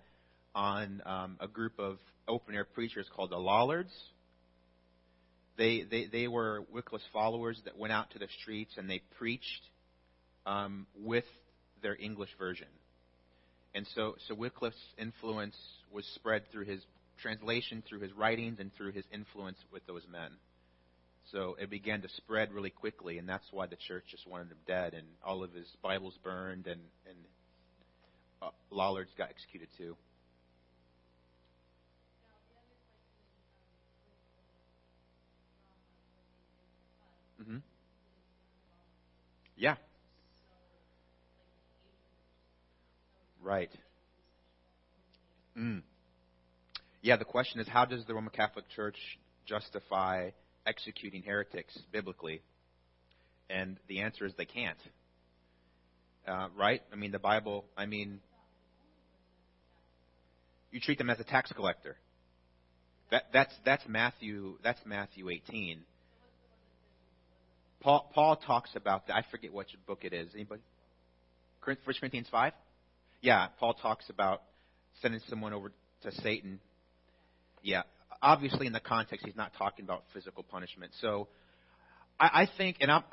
on 0.53 1.01
um, 1.05 1.37
a 1.39 1.47
group 1.47 1.79
of 1.79 1.99
open 2.27 2.55
air 2.55 2.65
preachers 2.65 3.07
called 3.15 3.29
the 3.29 3.39
Lollards. 3.39 3.93
They, 5.57 5.83
they, 5.83 6.05
they 6.05 6.27
were 6.27 6.63
Wycliffe's 6.71 7.05
followers 7.13 7.61
that 7.65 7.77
went 7.77 7.93
out 7.93 8.11
to 8.11 8.19
the 8.19 8.27
streets 8.41 8.73
and 8.77 8.89
they 8.89 9.01
preached 9.17 9.61
um, 10.45 10.87
with 10.97 11.25
their 11.81 11.95
English 11.99 12.31
version. 12.39 12.67
And 13.75 13.87
so, 13.95 14.15
so 14.27 14.35
Wycliffe's 14.35 14.75
influence 14.97 15.57
was 15.91 16.05
spread 16.15 16.43
through 16.51 16.65
his 16.65 16.81
translation, 17.21 17.83
through 17.87 18.01
his 18.01 18.13
writings, 18.13 18.59
and 18.59 18.71
through 18.75 18.91
his 18.91 19.05
influence 19.11 19.57
with 19.71 19.85
those 19.87 20.03
men. 20.11 20.31
So 21.31 21.55
it 21.59 21.69
began 21.69 22.01
to 22.01 22.09
spread 22.17 22.51
really 22.51 22.69
quickly, 22.69 23.17
and 23.17 23.27
that's 23.27 23.45
why 23.51 23.65
the 23.67 23.77
church 23.87 24.03
just 24.11 24.27
wanted 24.27 24.51
him 24.51 24.57
dead, 24.67 24.93
and 24.93 25.07
all 25.25 25.43
of 25.43 25.53
his 25.53 25.67
Bibles 25.81 26.17
burned, 26.23 26.67
and 26.67 26.81
and 27.07 27.17
uh, 28.41 28.49
Lollards 28.69 29.11
got 29.17 29.29
executed 29.29 29.69
too. 29.77 29.95
Mm-hmm. 37.43 37.57
Yeah. 39.57 39.75
Right. 43.41 43.69
Mm. 45.57 45.81
Yeah, 47.01 47.17
the 47.17 47.25
question 47.25 47.59
is 47.59 47.67
how 47.67 47.85
does 47.85 48.05
the 48.05 48.13
Roman 48.13 48.31
Catholic 48.31 48.65
Church 48.69 48.95
justify 49.45 50.29
executing 50.65 51.21
heretics 51.21 51.77
biblically? 51.91 52.41
And 53.49 53.77
the 53.87 53.99
answer 53.99 54.25
is 54.25 54.33
they 54.37 54.45
can't. 54.45 54.77
Uh, 56.25 56.47
right? 56.57 56.81
I 56.91 56.95
mean, 56.95 57.11
the 57.11 57.19
Bible, 57.19 57.65
I 57.77 57.85
mean, 57.85 58.21
you 60.71 60.79
treat 60.79 60.97
them 60.97 61.09
as 61.09 61.19
a 61.19 61.25
tax 61.25 61.51
collector. 61.51 61.97
That, 63.11 63.25
that's, 63.33 63.53
that's 63.65 63.83
Matthew, 63.87 64.57
that's 64.63 64.79
Matthew 64.85 65.29
18. 65.29 65.81
Paul, 67.83 68.09
Paul 68.13 68.37
talks 68.37 68.71
about 68.75 69.07
that. 69.07 69.15
I 69.15 69.25
forget 69.29 69.53
which 69.53 69.67
book 69.85 69.99
it 70.03 70.13
is. 70.13 70.29
Anybody? 70.33 70.61
First 71.85 71.99
Corinthians 71.99 72.27
5? 72.31 72.53
Yeah, 73.21 73.47
Paul 73.59 73.73
talks 73.73 74.09
about 74.09 74.41
sending 75.01 75.19
someone 75.29 75.53
over 75.53 75.71
to 76.03 76.11
Satan. 76.21 76.59
Yeah, 77.61 77.83
obviously 78.21 78.67
in 78.67 78.73
the 78.73 78.79
context, 78.79 79.25
he's 79.25 79.35
not 79.35 79.51
talking 79.57 79.83
about 79.83 80.03
physical 80.13 80.43
punishment. 80.43 80.93
So 81.01 81.27
I, 82.19 82.43
I 82.43 82.47
think, 82.57 82.77
and 82.79 82.89
I'm, 82.89 83.03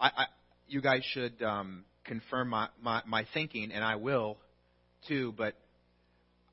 I, 0.00 0.10
I, 0.16 0.24
you 0.68 0.80
guys 0.80 1.02
should 1.12 1.42
um, 1.42 1.84
confirm 2.04 2.48
my, 2.48 2.68
my, 2.82 3.02
my 3.06 3.26
thinking, 3.34 3.72
and 3.72 3.84
I 3.84 3.96
will 3.96 4.38
too, 5.06 5.34
but 5.36 5.54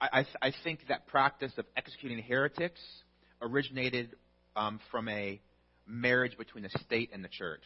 I, 0.01 0.25
I, 0.41 0.47
I 0.47 0.53
think 0.63 0.81
that 0.89 1.07
practice 1.07 1.53
of 1.57 1.65
executing 1.77 2.19
heretics 2.19 2.81
originated 3.41 4.15
um, 4.55 4.79
from 4.91 5.07
a 5.07 5.39
marriage 5.89 6.37
between 6.37 6.63
the 6.63 6.69
state 6.85 7.09
and 7.13 7.23
the 7.23 7.29
church. 7.29 7.63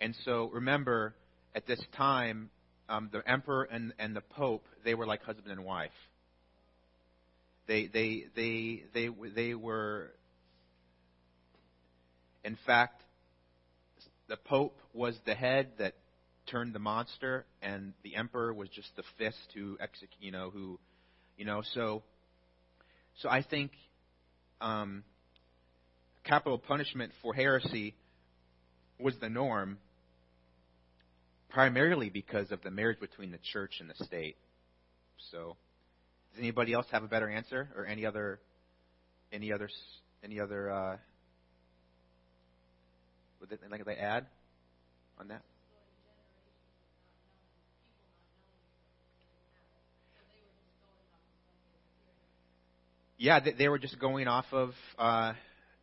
And 0.00 0.16
so 0.24 0.50
remember, 0.52 1.14
at 1.54 1.66
this 1.66 1.80
time, 1.96 2.50
um, 2.88 3.10
the 3.12 3.22
emperor 3.28 3.68
and, 3.70 3.92
and 3.98 4.16
the 4.16 4.20
pope, 4.20 4.64
they 4.84 4.94
were 4.94 5.06
like 5.06 5.22
husband 5.22 5.52
and 5.52 5.64
wife. 5.64 5.90
They, 7.68 7.86
they, 7.86 8.24
they, 8.34 8.82
they, 8.92 9.08
they 9.34 9.54
were, 9.54 10.10
in 12.44 12.58
fact, 12.66 13.02
the 14.28 14.36
Pope 14.36 14.78
was 14.92 15.14
the 15.26 15.34
head 15.34 15.68
that 15.78 15.94
turned 16.46 16.74
the 16.74 16.78
monster, 16.78 17.44
and 17.60 17.92
the 18.02 18.16
Emperor 18.16 18.52
was 18.52 18.68
just 18.70 18.88
the 18.96 19.02
fist 19.18 19.52
who 19.54 19.76
execute, 19.80 20.10
you 20.20 20.32
know, 20.32 20.50
who, 20.50 20.78
you 21.36 21.44
know, 21.44 21.62
so, 21.74 22.02
so 23.20 23.28
I 23.28 23.42
think 23.42 23.72
um, 24.60 25.04
capital 26.24 26.58
punishment 26.58 27.12
for 27.22 27.34
heresy 27.34 27.94
was 28.98 29.14
the 29.20 29.28
norm 29.28 29.78
primarily 31.50 32.08
because 32.08 32.50
of 32.50 32.62
the 32.62 32.70
marriage 32.70 33.00
between 33.00 33.30
the 33.30 33.38
church 33.52 33.74
and 33.80 33.90
the 33.90 34.04
state. 34.04 34.36
So, 35.30 35.56
does 36.30 36.40
anybody 36.40 36.72
else 36.72 36.86
have 36.90 37.02
a 37.02 37.08
better 37.08 37.28
answer 37.28 37.68
or 37.76 37.86
any 37.86 38.06
other 38.06 38.38
any 39.32 39.52
other 39.52 39.68
any 40.24 40.40
other 40.40 40.70
uh 40.70 40.96
would 43.40 43.50
they, 43.50 43.56
like 43.70 43.84
they 43.84 43.96
add 43.96 44.26
on 45.18 45.28
that? 45.28 45.42
Yeah, 53.18 53.38
they, 53.38 53.52
they 53.52 53.68
were 53.68 53.78
just 53.78 53.98
going 54.00 54.26
off 54.26 54.46
of 54.52 54.70
uh, 54.98 55.34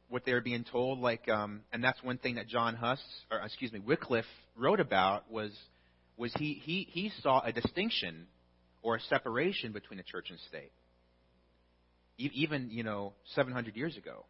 what 0.09 0.25
they 0.25 0.33
were 0.33 0.41
being 0.41 0.63
told. 0.63 0.99
Like, 0.99 1.27
um, 1.29 1.61
and 1.71 1.83
that's 1.83 2.01
one 2.03 2.17
thing 2.17 2.35
that 2.35 2.47
John 2.47 2.75
Huss, 2.75 2.99
or 3.31 3.39
excuse 3.39 3.71
me, 3.71 3.79
Wycliffe 3.79 4.25
wrote 4.57 4.79
about 4.79 5.31
was 5.31 5.51
was 6.17 6.33
he 6.37 6.61
he 6.63 6.87
he 6.91 7.11
saw 7.21 7.41
a 7.41 7.51
distinction 7.51 8.27
or 8.81 8.95
a 8.95 9.01
separation 9.01 9.71
between 9.71 9.97
the 9.97 10.03
church 10.03 10.27
and 10.29 10.39
state, 10.49 10.71
e- 12.17 12.31
even 12.33 12.69
you 12.71 12.83
know 12.83 13.13
700 13.35 13.75
years 13.75 13.95
ago. 13.97 14.25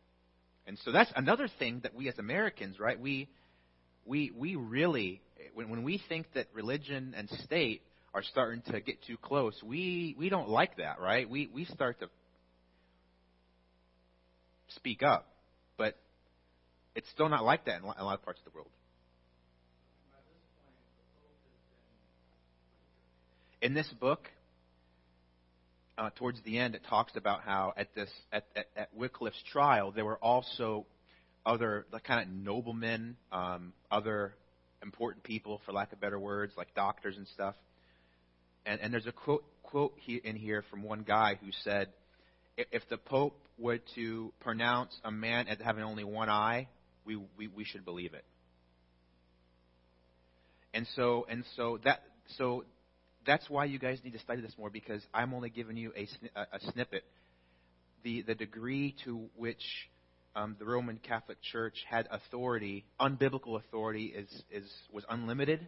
And 0.68 0.78
so 0.86 0.92
that's 0.92 1.12
another 1.16 1.48
thing 1.58 1.80
that 1.84 1.96
we 1.96 2.08
as 2.10 2.20
Americans, 2.20 2.80
right? 2.80 3.00
We 3.00 3.30
we 4.06 4.32
we 4.36 4.56
really 4.56 5.22
when 5.54 5.70
when 5.70 5.84
we 5.84 6.02
think 6.10 6.28
that 6.34 6.48
religion 6.54 7.14
and 7.18 7.30
state 7.46 7.82
are 8.14 8.24
starting 8.24 8.62
to 8.72 8.82
get 8.82 9.04
too 9.04 9.18
close, 9.18 9.54
we 9.64 10.16
we 10.18 10.30
don't 10.30 10.50
like 10.50 10.78
that, 10.78 11.00
right? 11.00 11.30
We 11.30 11.50
we 11.54 11.66
start 11.66 12.00
to 12.02 12.10
speak 14.76 15.04
up, 15.04 15.28
it's 16.96 17.10
still 17.12 17.30
not 17.30 17.44
like 17.44 17.66
that 17.66 17.78
in 17.78 17.84
a 17.84 18.04
lot 18.04 18.14
of 18.14 18.24
parts 18.24 18.40
of 18.46 18.52
the 18.52 18.56
world. 18.56 18.70
In 23.62 23.74
this 23.74 23.88
book, 24.00 24.30
uh, 25.98 26.10
towards 26.16 26.42
the 26.44 26.58
end, 26.58 26.76
it 26.76 26.82
talks 26.90 27.16
about 27.16 27.42
how 27.42 27.74
at 27.76 27.94
this 27.94 28.10
at, 28.32 28.46
at, 28.56 28.68
at 28.76 28.90
Wycliffe's 28.96 29.44
trial, 29.52 29.92
there 29.92 30.06
were 30.06 30.18
also 30.18 30.86
other 31.46 31.86
like, 31.92 32.06
kind 32.06 32.22
of 32.22 32.34
noblemen, 32.34 33.18
um, 33.32 33.74
other 33.92 34.34
important 34.82 35.24
people, 35.24 35.62
for 35.66 35.74
lack 35.74 35.92
of 35.92 36.00
better 36.00 36.20
words, 36.20 36.54
like 36.56 36.74
doctors 36.74 37.18
and 37.18 37.28
stuff. 37.28 37.56
And, 38.66 38.80
and 38.80 38.94
there's 38.94 39.08
a 39.08 39.12
quote 39.12 39.44
quote 39.64 39.94
in 40.08 40.36
here 40.36 40.64
from 40.70 40.84
one 40.84 41.04
guy 41.06 41.38
who 41.42 41.52
said, 41.64 41.90
"If 42.58 42.88
the 42.90 42.98
Pope 42.98 43.38
were 43.58 43.80
to 43.96 44.32
pronounce 44.40 44.98
a 45.04 45.12
man 45.12 45.48
as 45.50 45.58
having 45.64 45.84
only 45.84 46.06
one 46.06 46.30
eye, 46.30 46.68
we 47.06 47.18
we, 47.38 47.48
we 47.48 47.64
should 47.64 47.86
believe 47.86 48.14
it." 48.14 48.26
And 50.74 50.88
so 50.96 51.26
and 51.30 51.44
so 51.56 51.80
that 51.84 52.02
so 52.38 52.64
that's 53.26 53.50
why 53.50 53.66
you 53.66 53.80
guys 53.80 54.00
need 54.04 54.14
to 54.14 54.20
study 54.20 54.42
this 54.42 54.54
more 54.58 54.70
because 54.70 55.02
I'm 55.14 55.34
only 55.34 55.50
giving 55.50 55.78
you 55.78 55.94
a, 55.96 56.08
a 56.54 56.72
snippet. 56.72 57.04
The, 58.04 58.22
the 58.24 58.34
degree 58.34 58.96
to 59.04 59.28
which 59.36 59.62
um, 60.36 60.56
the 60.58 60.66
Roman 60.66 60.98
Catholic 60.98 61.38
Church 61.52 61.76
had 61.90 62.08
authority, 62.12 62.86
unbiblical 63.00 63.60
authority, 63.60 64.06
is, 64.06 64.28
is, 64.50 64.64
was 64.92 65.04
unlimited. 65.10 65.68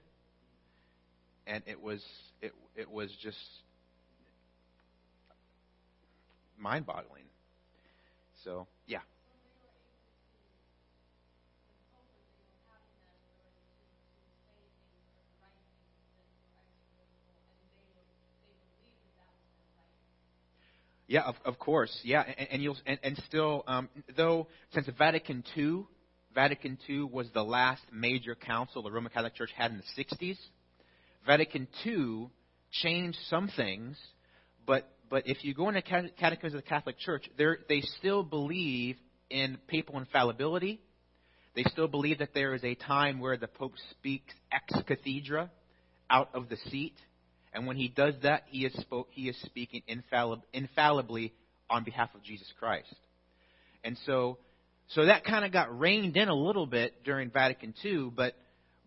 And 1.45 1.61
it 1.67 1.81
was, 1.81 2.01
it, 2.41 2.53
it 2.75 2.89
was 2.89 3.11
just 3.21 3.37
mind 6.57 6.85
boggling. 6.85 7.25
So, 8.45 8.67
yeah. 8.87 8.99
Yeah, 21.11 21.23
of, 21.23 21.35
of 21.43 21.59
course. 21.59 21.91
Yeah, 22.05 22.23
and, 22.37 22.47
and 22.51 22.63
you'll 22.63 22.77
and, 22.85 22.97
and 23.03 23.21
still, 23.27 23.65
um, 23.67 23.89
though 24.15 24.47
since 24.73 24.87
Vatican 24.97 25.43
II, 25.57 25.83
Vatican 26.33 26.77
II 26.87 27.03
was 27.03 27.27
the 27.33 27.43
last 27.43 27.81
major 27.91 28.33
council 28.33 28.81
the 28.81 28.91
Roman 28.91 29.11
Catholic 29.11 29.35
Church 29.35 29.49
had 29.57 29.71
in 29.71 29.77
the 29.77 30.03
60s. 30.03 30.37
Vatican 31.25 31.67
II 31.85 32.29
changed 32.71 33.17
some 33.29 33.49
things, 33.57 33.97
but 34.65 34.89
but 35.09 35.27
if 35.27 35.43
you 35.43 35.53
go 35.53 35.67
into 35.67 35.81
Catechism 35.81 36.57
of 36.57 36.63
the 36.63 36.69
Catholic 36.69 36.97
Church, 36.97 37.29
they 37.37 37.81
still 37.99 38.23
believe 38.23 38.95
in 39.29 39.57
papal 39.67 39.97
infallibility. 39.97 40.79
They 41.57 41.63
still 41.63 41.89
believe 41.89 42.19
that 42.19 42.33
there 42.33 42.53
is 42.53 42.63
a 42.63 42.75
time 42.75 43.19
where 43.19 43.35
the 43.35 43.47
Pope 43.47 43.73
speaks 43.89 44.33
ex 44.49 44.81
cathedra, 44.87 45.51
out 46.09 46.29
of 46.33 46.47
the 46.47 46.55
seat. 46.69 46.95
And 47.53 47.67
when 47.67 47.75
he 47.75 47.89
does 47.89 48.15
that, 48.23 48.43
he 48.47 48.65
is, 48.65 48.73
spoke, 48.81 49.09
he 49.11 49.27
is 49.27 49.35
speaking 49.43 49.83
infallib- 49.89 50.43
infallibly 50.53 51.33
on 51.69 51.83
behalf 51.83 52.09
of 52.15 52.23
Jesus 52.23 52.47
Christ. 52.59 52.93
And 53.83 53.97
so, 54.05 54.37
so 54.89 55.05
that 55.05 55.25
kind 55.25 55.43
of 55.43 55.51
got 55.51 55.77
reined 55.77 56.15
in 56.17 56.29
a 56.29 56.35
little 56.35 56.65
bit 56.65 57.03
during 57.03 57.29
Vatican 57.29 57.73
II, 57.83 58.11
but, 58.15 58.35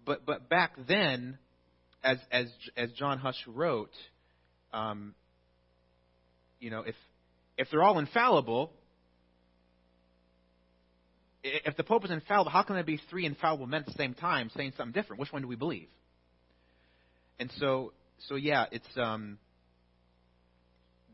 but, 0.04 0.24
but 0.24 0.48
back 0.48 0.72
then, 0.88 1.38
as, 2.02 2.18
as, 2.30 2.46
as 2.76 2.90
John 2.92 3.18
Huss 3.18 3.36
wrote, 3.46 3.92
um, 4.72 5.14
you 6.60 6.70
know, 6.70 6.80
if, 6.80 6.94
if 7.58 7.68
they're 7.70 7.82
all 7.82 7.98
infallible, 7.98 8.72
if 11.42 11.76
the 11.76 11.84
Pope 11.84 12.04
is 12.04 12.10
infallible, 12.10 12.50
how 12.50 12.62
can 12.62 12.74
there 12.74 12.84
be 12.84 13.00
three 13.10 13.26
infallible 13.26 13.66
men 13.66 13.80
at 13.80 13.86
the 13.86 13.92
same 13.92 14.14
time 14.14 14.50
saying 14.56 14.72
something 14.76 14.92
different? 14.92 15.20
Which 15.20 15.32
one 15.32 15.42
do 15.42 15.48
we 15.48 15.56
believe? 15.56 15.88
And 17.38 17.50
so, 17.58 17.92
so 18.18 18.36
yeah, 18.36 18.66
it's 18.72 18.86
um, 18.96 19.38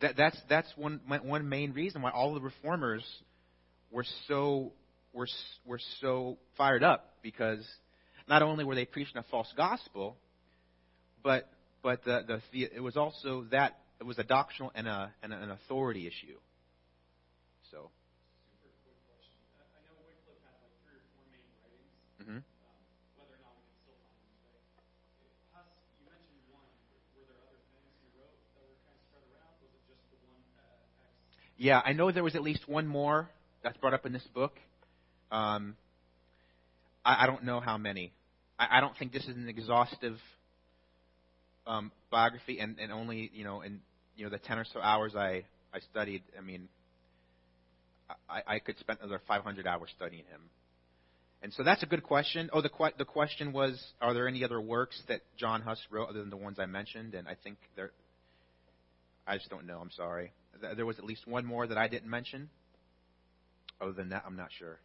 that, 0.01 0.17
that's 0.17 0.39
that's 0.49 0.69
one 0.77 1.01
one 1.07 1.49
main 1.49 1.73
reason 1.73 2.03
why 2.03 2.11
all 2.11 2.35
the 2.35 2.41
reformers 2.41 3.05
were 3.91 4.05
so 4.29 4.73
were 5.13 5.27
were 5.65 5.81
so 6.01 6.39
fired 6.57 6.83
up 6.83 7.15
because 7.23 7.67
not 8.29 8.43
only 8.43 8.65
were 8.65 8.75
they 8.75 8.85
preaching 8.85 9.17
a 9.17 9.25
false 9.31 9.53
gospel, 9.57 10.17
but 11.23 11.51
but 11.83 12.05
the, 12.05 12.23
the, 12.27 12.43
the 12.53 12.69
it 12.77 12.83
was 12.83 12.97
also 12.97 13.45
that 13.51 13.79
it 14.01 14.05
was 14.05 14.19
a 14.19 14.25
doctrinal 14.25 14.73
and 14.75 14.87
a 14.87 15.13
and 15.23 15.33
an 15.33 15.51
authority 15.51 16.07
issue. 16.07 16.39
So. 17.71 17.91
Super 18.63 18.75
quick 18.83 18.99
question. 19.07 19.39
I 19.55 19.81
know 19.87 19.95
Wycliffe 20.03 20.43
had 20.43 20.59
like 20.63 20.75
three 20.87 20.99
or 20.99 21.07
four 21.15 21.25
main 21.31 21.47
writings. 21.61 21.95
Mm-hmm. 22.23 22.41
Yeah, 31.61 31.83
I 31.85 31.93
know 31.93 32.11
there 32.11 32.25
was 32.25 32.37
at 32.37 32.43
least 32.43 32.67
one 32.67 32.87
more 32.87 33.29
that's 33.63 33.77
brought 33.77 33.93
up 33.93 34.07
in 34.07 34.15
this 34.15 34.27
book. 34.33 34.55
Um, 35.31 35.77
I, 37.05 37.25
I 37.25 37.27
don't 37.27 37.45
know 37.45 37.61
how 37.61 37.77
many. 37.77 38.15
I, 38.59 38.79
I 38.79 38.81
don't 38.81 38.97
think 38.97 39.13
this 39.13 39.25
is 39.25 39.37
an 39.37 39.47
exhaustive 39.47 40.17
um, 41.67 41.93
biography, 42.11 42.61
and, 42.61 42.79
and 42.79 42.91
only 42.91 43.31
you 43.35 43.45
know 43.45 43.61
in 43.61 43.81
you 44.17 44.25
know 44.25 44.31
the 44.31 44.39
ten 44.39 44.57
or 44.59 44.65
so 44.73 44.81
hours 44.81 45.15
I 45.15 45.45
I 45.75 45.81
studied. 45.91 46.23
I 46.39 46.41
mean, 46.41 46.67
I, 48.27 48.55
I 48.55 48.59
could 48.59 48.79
spend 48.79 49.01
another 49.03 49.21
500 49.29 49.67
hours 49.67 49.91
studying 49.95 50.25
him. 50.31 50.41
And 51.43 51.53
so 51.53 51.63
that's 51.63 51.83
a 51.83 51.87
good 51.87 52.03
question. 52.03 52.49
Oh, 52.55 52.63
the 52.63 52.71
the 52.97 53.05
question 53.05 53.53
was, 53.53 53.79
are 54.01 54.15
there 54.15 54.27
any 54.29 54.45
other 54.45 54.63
works 54.63 54.99
that 55.09 55.21
John 55.37 55.61
Huss 55.61 55.79
wrote 55.91 56.09
other 56.09 56.21
than 56.21 56.31
the 56.31 56.39
ones 56.39 56.59
I 56.59 56.65
mentioned? 56.65 57.15
And 57.15 57.29
I 57.29 57.37
think 57.45 57.59
there. 57.77 57.91
I 59.27 59.37
just 59.37 59.51
don't 59.51 59.67
know. 59.67 59.79
I'm 59.79 59.91
sorry 59.91 60.33
there 60.61 60.87
was 60.87 60.99
at 60.99 61.05
least 61.05 61.27
one 61.27 61.45
more 61.47 61.67
that 61.67 61.79
I 61.79 61.89
didn't 61.89 62.11
mention. 62.11 62.51
Other 63.81 63.93
than 63.93 64.11
that, 64.11 64.25
I'm 64.27 64.37
not 64.37 64.53
sure. 64.53 64.79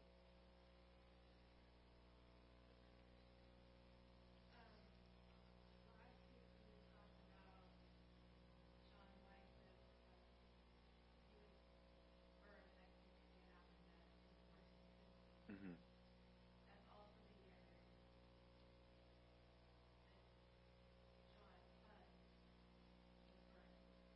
Mm-hmm. 15.51 15.73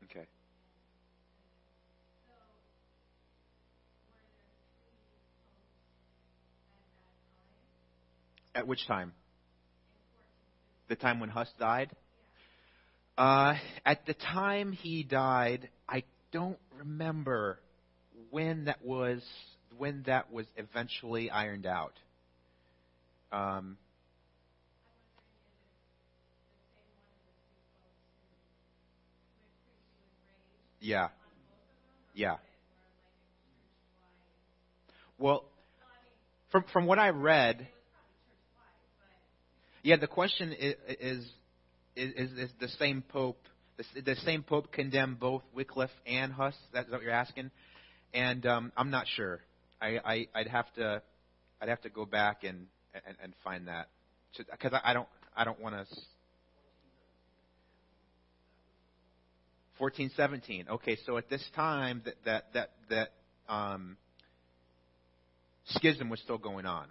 Okay. 0.05 0.27
At 8.59 8.67
which 8.67 8.85
time? 8.87 9.13
The 10.89 10.97
time 10.97 11.21
when 11.21 11.29
Huss 11.29 11.47
died? 11.57 11.91
Uh, 13.17 13.53
at 13.85 14.05
the 14.05 14.13
time 14.13 14.73
he 14.73 15.01
died, 15.01 15.69
I 15.87 16.03
don't 16.33 16.59
remember 16.77 17.61
when 18.31 18.65
that 18.65 18.83
was 18.83 19.23
when 19.77 20.03
that 20.07 20.33
was 20.33 20.45
eventually 20.57 21.31
ironed 21.31 21.65
out. 21.65 21.93
Um, 23.31 23.77
yeah. 30.81 31.07
Yeah. 32.13 32.35
Well, 35.17 35.45
from 36.51 36.65
from 36.73 36.87
what 36.87 36.99
I 36.99 37.11
read, 37.11 37.65
yeah, 39.83 39.97
the 39.97 40.07
question 40.07 40.53
is 40.53 40.75
is, 40.87 41.25
is, 41.95 42.31
is 42.33 42.49
the 42.59 42.67
same 42.79 43.01
pope 43.01 43.39
the, 43.77 44.01
the 44.01 44.15
same 44.17 44.43
pope 44.43 44.71
condemned 44.71 45.19
both 45.19 45.43
Wycliffe 45.53 45.89
and 46.05 46.31
Huss? 46.33 46.55
That's 46.73 46.89
what 46.89 47.01
you're 47.01 47.11
asking. 47.11 47.51
and 48.13 48.45
um, 48.45 48.71
I'm 48.75 48.89
not 48.89 49.05
sure. 49.15 49.41
I, 49.81 49.99
I 50.03 50.27
I'd 50.35 50.47
have 50.47 50.73
to 50.75 51.01
I'd 51.61 51.69
have 51.69 51.81
to 51.81 51.89
go 51.89 52.05
back 52.05 52.43
and 52.43 52.67
and, 52.93 53.15
and 53.23 53.33
find 53.43 53.67
that 53.67 53.87
because 54.51 54.73
I, 54.73 54.91
I 54.91 54.93
don't 54.93 55.07
I 55.35 55.43
don't 55.43 55.59
want 55.61 55.75
to. 55.75 55.85
14, 59.77 60.11
17. 60.13 60.65
Okay, 60.69 60.97
so 61.05 61.15
at 61.15 61.29
this 61.29 61.41
time 61.55 62.01
that 62.03 62.15
that 62.25 62.53
that 62.53 62.71
that 62.89 63.53
um, 63.53 63.95
schism 65.67 66.09
was 66.09 66.19
still 66.19 66.37
going 66.37 66.65
on. 66.65 66.87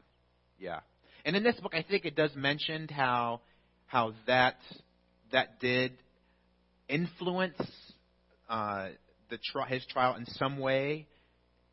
Yeah, 0.58 0.80
and 1.28 1.36
in 1.36 1.42
this 1.42 1.60
book, 1.60 1.74
I 1.74 1.82
think 1.82 2.06
it 2.06 2.16
does 2.16 2.34
mention 2.34 2.88
how 2.88 3.42
how 3.84 4.14
that 4.26 4.56
that 5.30 5.60
did 5.60 5.92
influence 6.88 7.60
uh, 8.48 8.88
the 9.28 9.38
tri- 9.52 9.68
his 9.68 9.84
trial 9.92 10.16
in 10.16 10.24
some 10.24 10.58
way, 10.58 11.06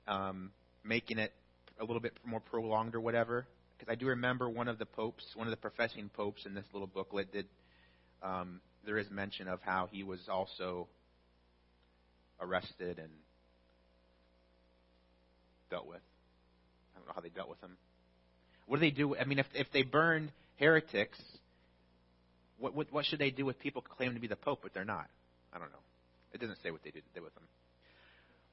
um, 0.09 0.51
making 0.83 1.19
it 1.19 1.31
a 1.79 1.85
little 1.85 2.01
bit 2.01 2.19
more 2.25 2.41
prolonged 2.41 2.95
or 2.95 2.99
whatever. 2.99 3.47
Because 3.77 3.89
I 3.89 3.95
do 3.95 4.07
remember 4.07 4.49
one 4.49 4.67
of 4.67 4.77
the 4.77 4.85
popes, 4.85 5.23
one 5.35 5.47
of 5.47 5.51
the 5.51 5.57
professing 5.57 6.09
popes 6.09 6.45
in 6.45 6.53
this 6.53 6.65
little 6.73 6.87
booklet 6.87 7.31
did. 7.31 7.45
Um, 8.21 8.59
there 8.85 8.97
is 8.97 9.09
mention 9.09 9.47
of 9.47 9.61
how 9.61 9.87
he 9.89 10.03
was 10.03 10.19
also 10.27 10.89
arrested 12.41 12.99
and 12.99 13.09
dealt 15.69 15.87
with. 15.87 16.01
I 16.93 16.99
don't 16.99 17.07
know 17.07 17.13
how 17.15 17.21
they 17.21 17.29
dealt 17.29 17.49
with 17.49 17.61
him. 17.61 17.77
What 18.67 18.77
do 18.77 18.81
they 18.81 18.91
do? 18.91 19.15
I 19.15 19.25
mean, 19.25 19.39
if 19.39 19.47
if 19.53 19.67
they 19.71 19.83
burned 19.83 20.31
heretics, 20.57 21.19
what 22.57 22.75
what, 22.75 22.91
what 22.91 23.05
should 23.05 23.19
they 23.19 23.31
do 23.31 23.45
with 23.45 23.59
people 23.59 23.81
claiming 23.81 24.15
to 24.15 24.21
be 24.21 24.27
the 24.27 24.35
pope 24.35 24.59
but 24.63 24.73
they're 24.73 24.85
not? 24.85 25.07
I 25.53 25.59
don't 25.59 25.69
know. 25.69 25.83
It 26.33 26.41
doesn't 26.41 26.57
say 26.63 26.71
what 26.71 26.81
they 26.83 26.91
did, 26.91 27.03
did 27.13 27.23
with 27.23 27.33
them. 27.35 27.43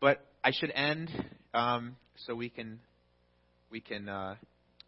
But 0.00 0.24
I 0.44 0.52
should 0.52 0.70
end 0.70 1.10
um, 1.54 1.96
so 2.26 2.34
we 2.34 2.48
can 2.48 2.80
we 3.70 3.80
can 3.80 4.08
uh, 4.08 4.34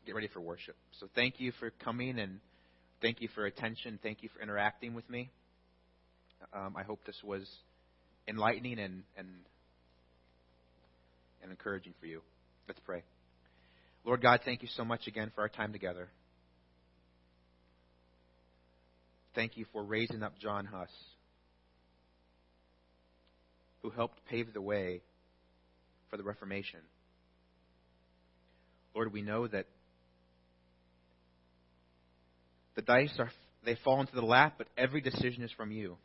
get 0.06 0.14
ready 0.14 0.28
for 0.28 0.40
worship. 0.40 0.76
So 1.00 1.08
thank 1.14 1.40
you 1.40 1.52
for 1.58 1.70
coming 1.70 2.18
and 2.18 2.40
thank 3.00 3.20
you 3.20 3.28
for 3.34 3.46
attention. 3.46 3.98
Thank 4.02 4.22
you 4.22 4.28
for 4.34 4.42
interacting 4.42 4.94
with 4.94 5.08
me. 5.08 5.30
Um, 6.52 6.74
I 6.76 6.82
hope 6.82 7.00
this 7.06 7.16
was 7.24 7.48
enlightening 8.28 8.78
and, 8.78 9.02
and 9.16 9.28
and 11.42 11.50
encouraging 11.50 11.94
for 12.00 12.06
you. 12.06 12.20
Let's 12.68 12.80
pray. 12.80 13.02
Lord 14.04 14.20
God, 14.20 14.40
thank 14.44 14.62
you 14.62 14.68
so 14.76 14.84
much 14.84 15.06
again 15.06 15.32
for 15.34 15.40
our 15.40 15.48
time 15.48 15.72
together. 15.72 16.08
Thank 19.34 19.56
you 19.56 19.64
for 19.72 19.82
raising 19.82 20.22
up 20.22 20.38
John 20.38 20.66
Huss, 20.66 20.90
who 23.82 23.90
helped 23.90 24.24
pave 24.26 24.52
the 24.52 24.60
way 24.60 25.00
for 26.10 26.16
the 26.16 26.22
Reformation. 26.22 26.80
Lord, 28.94 29.12
we 29.12 29.22
know 29.22 29.48
that 29.48 29.66
the 32.76 32.82
dice 32.82 33.12
are 33.18 33.30
they 33.64 33.76
fall 33.82 34.00
into 34.00 34.14
the 34.14 34.22
lap, 34.22 34.54
but 34.58 34.68
every 34.76 35.00
decision 35.00 35.42
is 35.42 35.50
from 35.52 35.72
you. 35.72 35.96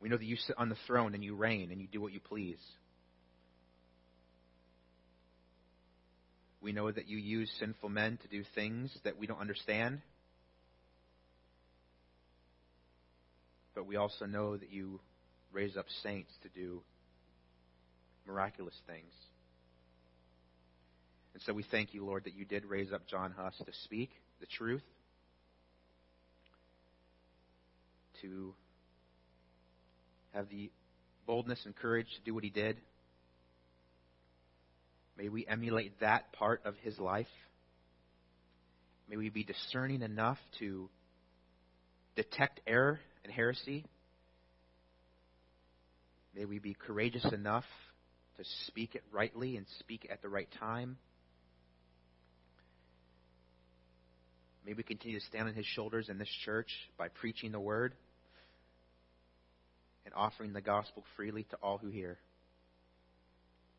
We 0.00 0.08
know 0.08 0.16
that 0.16 0.24
you 0.24 0.36
sit 0.36 0.56
on 0.56 0.68
the 0.68 0.76
throne 0.86 1.14
and 1.14 1.22
you 1.22 1.34
reign 1.34 1.70
and 1.72 1.80
you 1.80 1.88
do 1.88 2.00
what 2.00 2.12
you 2.12 2.20
please. 2.20 2.60
We 6.62 6.72
know 6.72 6.90
that 6.90 7.08
you 7.08 7.16
use 7.16 7.50
sinful 7.58 7.88
men 7.88 8.18
to 8.22 8.28
do 8.28 8.44
things 8.54 8.96
that 9.04 9.18
we 9.18 9.26
don't 9.26 9.40
understand. 9.40 10.02
But 13.74 13.86
we 13.86 13.96
also 13.96 14.26
know 14.26 14.56
that 14.56 14.70
you 14.70 15.00
raise 15.52 15.76
up 15.76 15.86
saints 16.02 16.30
to 16.42 16.48
do 16.48 16.82
miraculous 18.26 18.74
things. 18.86 19.12
And 21.32 21.42
so 21.44 21.52
we 21.52 21.64
thank 21.70 21.94
you, 21.94 22.04
Lord, 22.04 22.24
that 22.24 22.34
you 22.34 22.44
did 22.44 22.64
raise 22.66 22.92
up 22.92 23.06
John 23.06 23.32
Huss 23.36 23.54
to 23.58 23.72
speak 23.84 24.10
the 24.40 24.46
truth, 24.46 24.82
to 28.22 28.54
have 30.34 30.48
the 30.50 30.70
boldness 31.26 31.60
and 31.64 31.74
courage 31.74 32.08
to 32.16 32.24
do 32.24 32.34
what 32.34 32.44
he 32.44 32.50
did. 32.50 32.76
May 35.20 35.28
we 35.28 35.46
emulate 35.46 36.00
that 36.00 36.32
part 36.32 36.62
of 36.64 36.76
his 36.82 36.98
life. 36.98 37.26
May 39.06 39.18
we 39.18 39.28
be 39.28 39.44
discerning 39.44 40.00
enough 40.00 40.38
to 40.60 40.88
detect 42.16 42.60
error 42.66 42.98
and 43.22 43.30
heresy. 43.30 43.84
May 46.34 46.46
we 46.46 46.58
be 46.58 46.72
courageous 46.72 47.26
enough 47.34 47.66
to 48.38 48.44
speak 48.68 48.94
it 48.94 49.02
rightly 49.12 49.58
and 49.58 49.66
speak 49.80 50.08
at 50.10 50.22
the 50.22 50.30
right 50.30 50.48
time. 50.58 50.96
May 54.64 54.72
we 54.72 54.82
continue 54.82 55.18
to 55.18 55.26
stand 55.26 55.48
on 55.48 55.54
his 55.54 55.66
shoulders 55.66 56.08
in 56.08 56.16
this 56.16 56.30
church 56.46 56.70
by 56.96 57.08
preaching 57.08 57.52
the 57.52 57.60
word 57.60 57.92
and 60.06 60.14
offering 60.14 60.54
the 60.54 60.62
gospel 60.62 61.04
freely 61.14 61.42
to 61.50 61.56
all 61.56 61.76
who 61.76 61.90
hear. 61.90 62.16